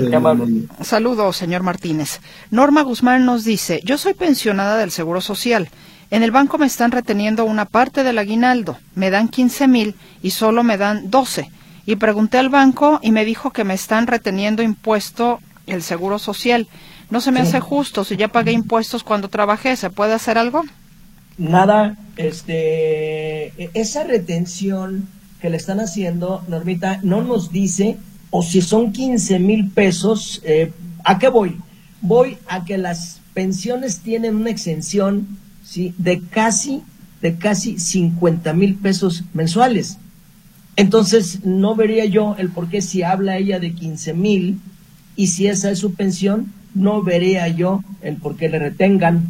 [0.82, 2.20] Saludos, señor Martínez.
[2.50, 5.70] Norma Guzmán nos dice, yo soy pensionada del Seguro Social.
[6.10, 8.78] En el banco me están reteniendo una parte del aguinaldo.
[8.96, 11.52] Me dan 15 mil y solo me dan 12.
[11.86, 16.68] Y pregunté al banco y me dijo que me están reteniendo impuesto el Seguro Social.
[17.14, 19.76] No se me hace justo si ya pagué impuestos cuando trabajé.
[19.76, 20.64] ¿Se puede hacer algo?
[21.38, 25.07] Nada, este, e-, esa retención
[25.39, 27.97] que le están haciendo, Normita, no nos dice
[28.32, 31.59] o si son 15 mil pesos, eh, ¿a qué voy?
[32.01, 35.93] Voy a que las pensiones tienen una exención ¿sí?
[35.99, 36.82] de casi
[37.22, 39.99] de casi 50 mil pesos mensuales.
[40.78, 44.59] Entonces, no vería yo el por qué si habla ella de 15 mil
[45.16, 49.24] y si esa es su pensión, no vería yo el por qué le retengan.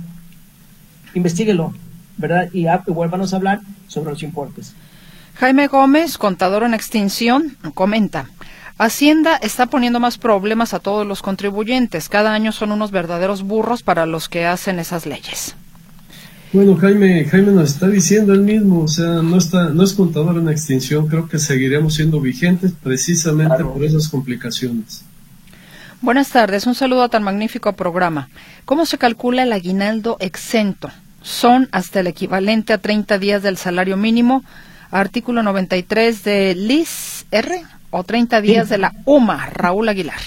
[1.14, 1.74] Investíguelo,
[2.18, 2.50] ¿verdad?
[2.54, 4.74] Y, vuélvanos a hablar sobre los importes.
[5.36, 8.30] Jaime Gómez, contador en extinción, comenta.
[8.78, 12.10] Hacienda está poniendo más problemas a todos los contribuyentes.
[12.10, 15.56] Cada año son unos verdaderos burros para los que hacen esas leyes.
[16.52, 20.38] Bueno, Jaime, Jaime nos está diciendo él mismo, o sea, no está, no es contador
[20.38, 25.04] en extinción, creo que seguiremos siendo vigentes precisamente por esas complicaciones.
[26.04, 28.28] Buenas tardes, un saludo a tan magnífico programa.
[28.66, 30.92] ¿Cómo se calcula el aguinaldo exento?
[31.22, 34.44] Son hasta el equivalente a 30 días del salario mínimo,
[34.92, 40.20] artículo 93 de LIS R o 30 días de la UMA, Raúl Aguilar.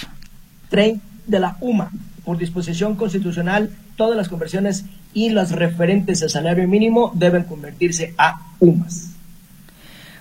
[0.71, 1.91] 30 de la UMA,
[2.25, 8.41] por disposición constitucional, todas las conversiones y las referentes al salario mínimo deben convertirse a
[8.61, 9.11] UMAS.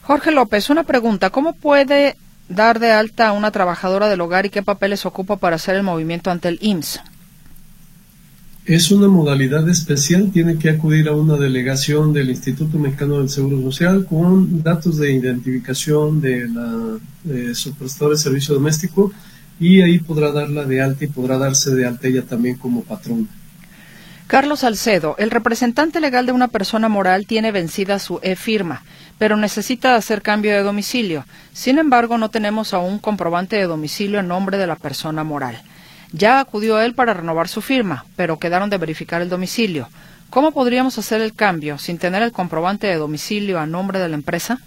[0.02, 1.30] Jorge López, una pregunta.
[1.30, 2.18] ¿Cómo puede
[2.50, 5.84] dar de alta a una trabajadora del hogar y qué papeles ocupa para hacer el
[5.84, 7.02] movimiento ante el IMSS?
[8.66, 13.62] Es una modalidad especial, tiene que acudir a una delegación del Instituto Mexicano del Seguro
[13.62, 19.12] Social con datos de identificación de, la, de su prestador de servicio doméstico
[19.60, 23.28] y ahí podrá darla de alta y podrá darse de alta ella también como patrona.
[24.28, 28.84] Carlos Salcedo, el representante legal de una persona moral tiene vencida su e-firma,
[29.20, 31.26] pero necesita hacer cambio de domicilio.
[31.54, 35.62] Sin embargo, no tenemos aún comprobante de domicilio en nombre de la persona moral.
[36.12, 39.90] Ya acudió él para renovar su firma, pero quedaron de verificar el domicilio.
[40.32, 44.16] ¿Cómo podríamos hacer el cambio sin tener el comprobante de domicilio a nombre de la
[44.16, 44.58] empresa?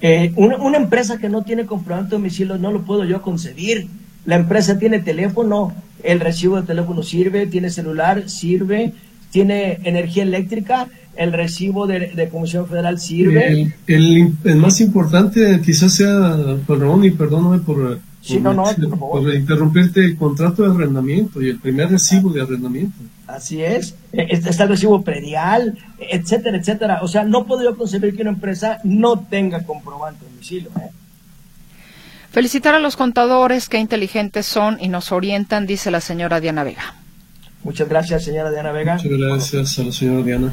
[0.00, 3.86] Eh, una, una empresa que no tiene comprobante de domicilio no lo puedo yo concebir.
[4.26, 5.72] La empresa tiene teléfono,
[6.02, 8.92] el recibo de teléfono sirve, tiene celular, sirve,
[9.30, 13.72] tiene energía eléctrica, el recibo de, Comisión Federal sirve.
[13.86, 18.00] El, más importante quizás sea, perdón y perdóname por,
[18.98, 22.96] por, interrumpirte, el contrato de arrendamiento y el primer recibo de arrendamiento.
[23.28, 26.98] Así es, e, está el recibo predial, etcétera, etcétera.
[27.02, 30.70] O sea, no yo concebir que una empresa no tenga comprobante de domicilio.
[30.80, 30.90] ¿eh?
[32.36, 36.94] Felicitar a los contadores, qué inteligentes son y nos orientan, dice la señora Diana Vega.
[37.64, 38.96] Muchas gracias, señora Diana Vega.
[38.96, 40.52] Muchas gracias a la señora Diana.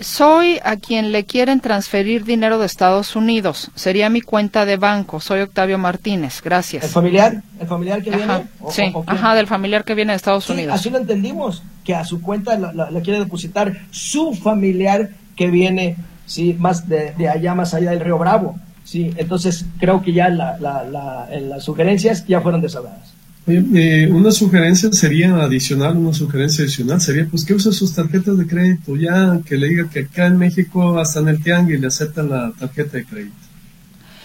[0.00, 3.70] Soy a quien le quieren transferir dinero de Estados Unidos.
[3.76, 5.20] Sería mi cuenta de banco.
[5.20, 6.42] Soy Octavio Martínez.
[6.42, 6.82] Gracias.
[6.82, 7.40] ¿El familiar?
[7.60, 8.46] ¿El familiar que viene?
[8.70, 10.74] sí, ajá, del familiar que viene de Estados Unidos.
[10.74, 15.94] Así lo entendimos, que a su cuenta la, quiere depositar su familiar que viene,
[16.26, 18.58] sí, más de, de allá, más allá del Río Bravo.
[18.84, 23.14] Sí, entonces creo que ya la, las sugerencias ya fueron deshabladas.
[23.46, 28.46] Eh, una sugerencia sería adicional, una sugerencia adicional sería pues que use sus tarjetas de
[28.46, 32.30] crédito, ya que le diga que acá en México hasta en el tianguis le aceptan
[32.30, 33.34] la tarjeta de crédito.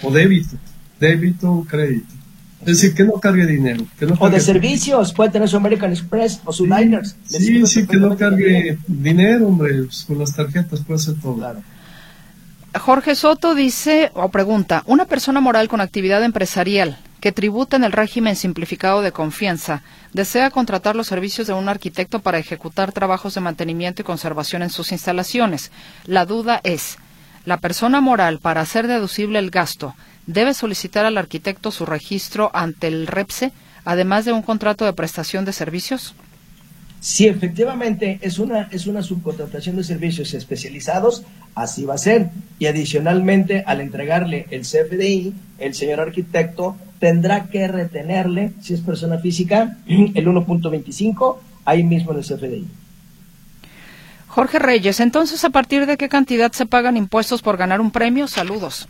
[0.03, 0.55] O débito,
[0.99, 2.14] débito o crédito.
[2.62, 3.86] Es decir, que no cargue dinero.
[4.20, 7.16] o de servicios, puede tener su American Express o su sí, Liners.
[7.26, 11.36] Sí, sí, que no cargue dinero, hombre, pues, con las tarjetas puede ser todo.
[11.36, 11.62] Claro.
[12.76, 17.91] Jorge Soto dice o pregunta, una persona moral con actividad empresarial que tributa en el
[17.91, 19.82] régimen simplificado de confianza
[20.13, 24.70] desea contratar los servicios de un arquitecto para ejecutar trabajos de mantenimiento y conservación en
[24.70, 25.72] sus instalaciones.
[26.05, 26.97] La duda es,
[27.45, 29.95] ¿la persona moral para hacer deducible el gasto
[30.28, 33.53] debe solicitar al arquitecto su registro ante el REPSE,
[33.86, 36.13] además de un contrato de prestación de servicios?
[36.99, 41.23] Si efectivamente es una, es una subcontratación de servicios especializados,
[41.55, 42.29] así va a ser.
[42.59, 49.19] Y adicionalmente, al entregarle el CFDI, el señor arquitecto tendrá que retenerle, si es persona
[49.19, 52.67] física, el 1.25 ahí mismo en el CFDI.
[54.27, 58.27] Jorge Reyes, entonces, ¿a partir de qué cantidad se pagan impuestos por ganar un premio?
[58.27, 58.87] Saludos.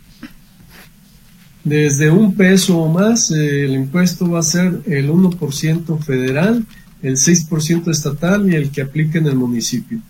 [1.64, 6.64] Desde un peso o más, eh, el impuesto va a ser el 1% federal
[7.02, 10.00] el 6% estatal y el que aplique en el municipio.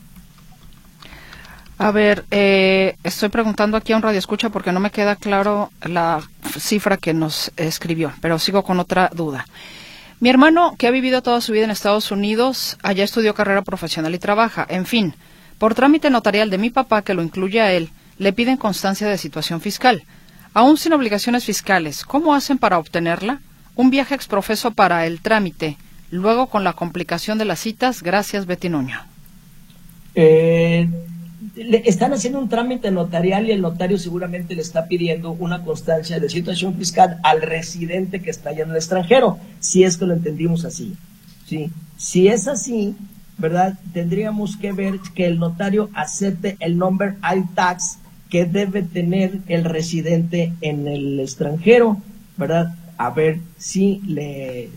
[1.80, 5.70] A ver, eh, estoy preguntando aquí a un radio escucha porque no me queda claro
[5.82, 6.20] la
[6.58, 9.46] cifra que nos escribió, pero sigo con otra duda.
[10.18, 14.12] Mi hermano, que ha vivido toda su vida en Estados Unidos, allá estudió carrera profesional
[14.12, 14.66] y trabaja.
[14.68, 15.14] En fin,
[15.58, 19.16] por trámite notarial de mi papá, que lo incluye a él, le piden constancia de
[19.16, 20.02] situación fiscal.
[20.54, 23.40] Aún sin obligaciones fiscales, ¿cómo hacen para obtenerla?
[23.76, 25.76] Un viaje exprofeso para el trámite
[26.10, 28.98] Luego, con la complicación de las citas, gracias, Betty Nuño.
[30.14, 30.88] Eh,
[31.84, 36.28] están haciendo un trámite notarial y el notario seguramente le está pidiendo una constancia de
[36.28, 40.64] situación fiscal al residente que está allá en el extranjero, si es que lo entendimos
[40.64, 40.96] así.
[41.46, 41.70] ¿sí?
[41.96, 42.96] Si es así,
[43.36, 43.78] ¿verdad?
[43.92, 47.16] Tendríamos que ver que el notario acepte el number
[47.54, 47.98] tax
[48.30, 51.98] que debe tener el residente en el extranjero,
[52.36, 52.74] ¿verdad?
[52.98, 54.68] A ver si le,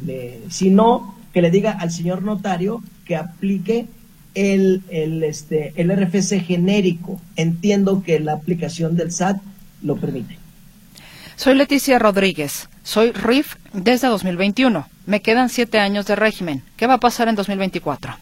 [0.49, 3.87] si no, que le diga al señor notario que aplique
[4.35, 7.21] el, el, este, el RFC genérico.
[7.35, 9.41] Entiendo que la aplicación del SAT
[9.81, 10.37] lo permite.
[11.35, 12.69] Soy Leticia Rodríguez.
[12.83, 14.87] Soy RIF desde 2021.
[15.05, 16.61] Me quedan siete años de régimen.
[16.77, 18.15] ¿Qué va a pasar en 2024?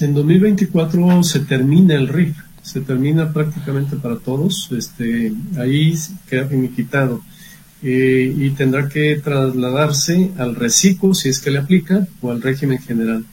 [0.00, 4.68] En 2024 se termina el RIF, se termina prácticamente para todos.
[4.72, 5.94] Este, ahí
[6.28, 7.22] queda finiquitado.
[7.82, 12.78] Eh, y tendrá que trasladarse al reciclo si es que le aplica o al régimen
[12.78, 13.24] general.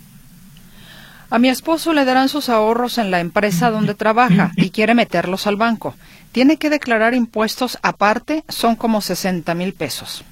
[1.30, 5.48] A mi esposo le darán sus ahorros en la empresa donde trabaja y quiere meterlos
[5.48, 5.96] al banco.
[6.32, 8.44] ¿Tiene que declarar impuestos aparte?
[8.50, 10.24] Son como 60 mil pesos.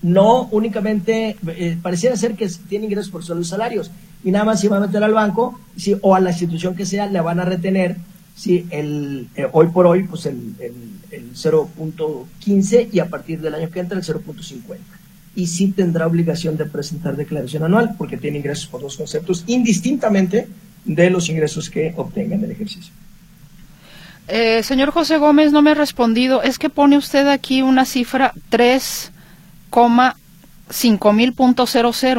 [0.00, 3.90] No, únicamente eh, pareciera ser que tiene ingresos por solo salarios
[4.22, 6.86] y nada más si va a meter al banco si, o a la institución que
[6.86, 7.96] sea le van a retener
[8.36, 10.72] si el, eh, hoy por hoy pues el, el
[11.10, 14.78] 0.15 y a partir del año que entra el 0.50
[15.38, 20.48] y sí tendrá obligación de presentar declaración anual porque tiene ingresos por dos conceptos indistintamente
[20.84, 22.92] de los ingresos que obtenga en el ejercicio.
[24.26, 26.42] Eh, señor José Gómez, no me ha respondido.
[26.42, 31.66] Es que pone usted aquí una cifra 3,5 mil punto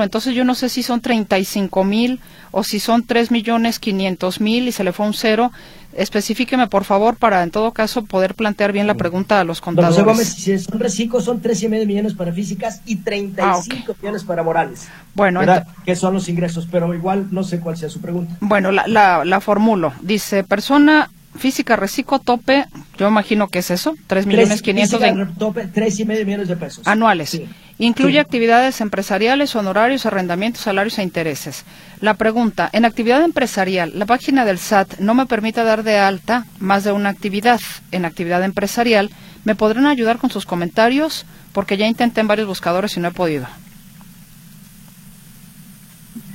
[0.01, 2.21] Entonces yo no sé si son 35 mil
[2.51, 5.51] o si son 3 millones 500 mil y se le fue un cero.
[5.99, 9.97] Especifíqueme, por favor, para en todo caso poder plantear bien la pregunta a los contadores.
[9.97, 14.23] José Gómez, si son son tres y medio millones para físicas y 35 ah, millones
[14.23, 14.87] para morales.
[15.13, 15.41] Bueno,
[15.85, 18.37] que son los ingresos, pero igual no sé cuál sea su pregunta.
[18.39, 19.91] Bueno, la, la, la formulo.
[20.01, 22.65] Dice, persona física reciclo tope,
[22.97, 25.27] yo imagino que es eso, tres millones quinientos de...
[25.37, 26.87] tope, tres y medio millones de pesos.
[26.87, 27.41] Anuales.
[27.77, 31.63] Incluye actividades empresariales, honorarios, arrendamientos, salarios e intereses.
[32.01, 36.45] La pregunta, en actividad empresarial, la página del SAT no me permite dar de alta
[36.59, 37.59] más de una actividad.
[37.91, 39.09] En actividad empresarial,
[39.43, 41.25] ¿me podrán ayudar con sus comentarios?
[41.51, 43.47] Porque ya intenté en varios buscadores y no he podido.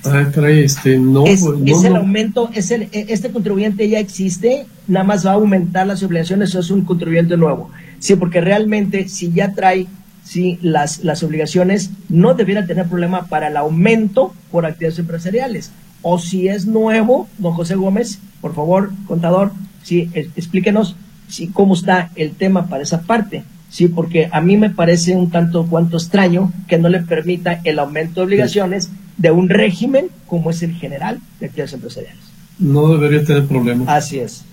[0.05, 5.05] Ah, este, no, es, pues, el aumento, es el, e, este contribuyente ya existe, nada
[5.05, 7.71] más va a aumentar las obligaciones, eso es un contribuyente nuevo.
[8.01, 9.87] Sí, porque realmente si ya trae
[10.25, 15.71] sí, las, las obligaciones, no debiera tener problema para el aumento por actividades empresariales.
[16.03, 19.53] O si es nuevo, don José Gómez, por favor, contador,
[19.83, 20.97] sí, explíquenos
[21.29, 23.45] sí, cómo está el tema para esa parte.
[23.71, 27.79] Sí, porque a mí me parece un tanto cuanto extraño que no le permita el
[27.79, 32.23] aumento de obligaciones de un régimen como es el general de actividades empresariales.
[32.59, 33.93] No debería tener problema.
[33.93, 34.45] Así es.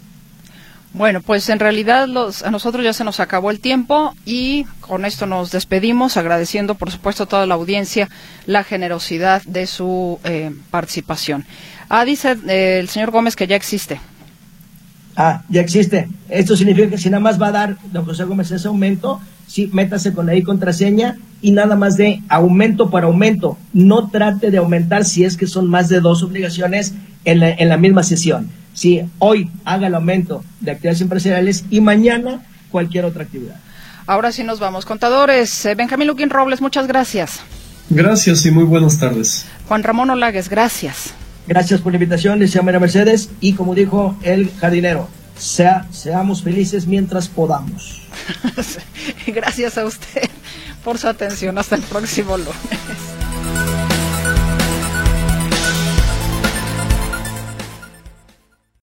[0.94, 5.06] Bueno, pues en realidad los, a nosotros ya se nos acabó el tiempo y con
[5.06, 8.10] esto nos despedimos, agradeciendo por supuesto a toda la audiencia
[8.46, 11.46] la generosidad de su eh, participación.
[11.88, 14.02] Ah, dice eh, el señor Gómez que ya existe.
[15.16, 16.10] Ah, ya existe.
[16.30, 19.70] Esto significa que si nada más va a dar, don José Gómez, ese aumento, sí,
[19.72, 23.58] métase con ahí contraseña y nada más de aumento para aumento.
[23.72, 27.70] No trate de aumentar si es que son más de dos obligaciones en la, en
[27.70, 28.50] la misma sesión
[28.82, 33.58] si hoy haga el aumento de actividades empresariales y mañana cualquier otra actividad.
[34.08, 34.86] Ahora sí nos vamos.
[34.86, 37.42] Contadores, eh, Benjamín Luquín Robles, muchas gracias.
[37.92, 39.46] Gracias y muy buenas tardes.
[39.68, 41.14] Juan Ramón Olagues, gracias.
[41.46, 45.08] Gracias por la invitación, decía María Mercedes, y como dijo el jardinero,
[45.38, 48.02] sea, seamos felices mientras podamos.
[49.28, 50.28] gracias a usted
[50.84, 51.56] por su atención.
[51.60, 53.21] Hasta el próximo lunes.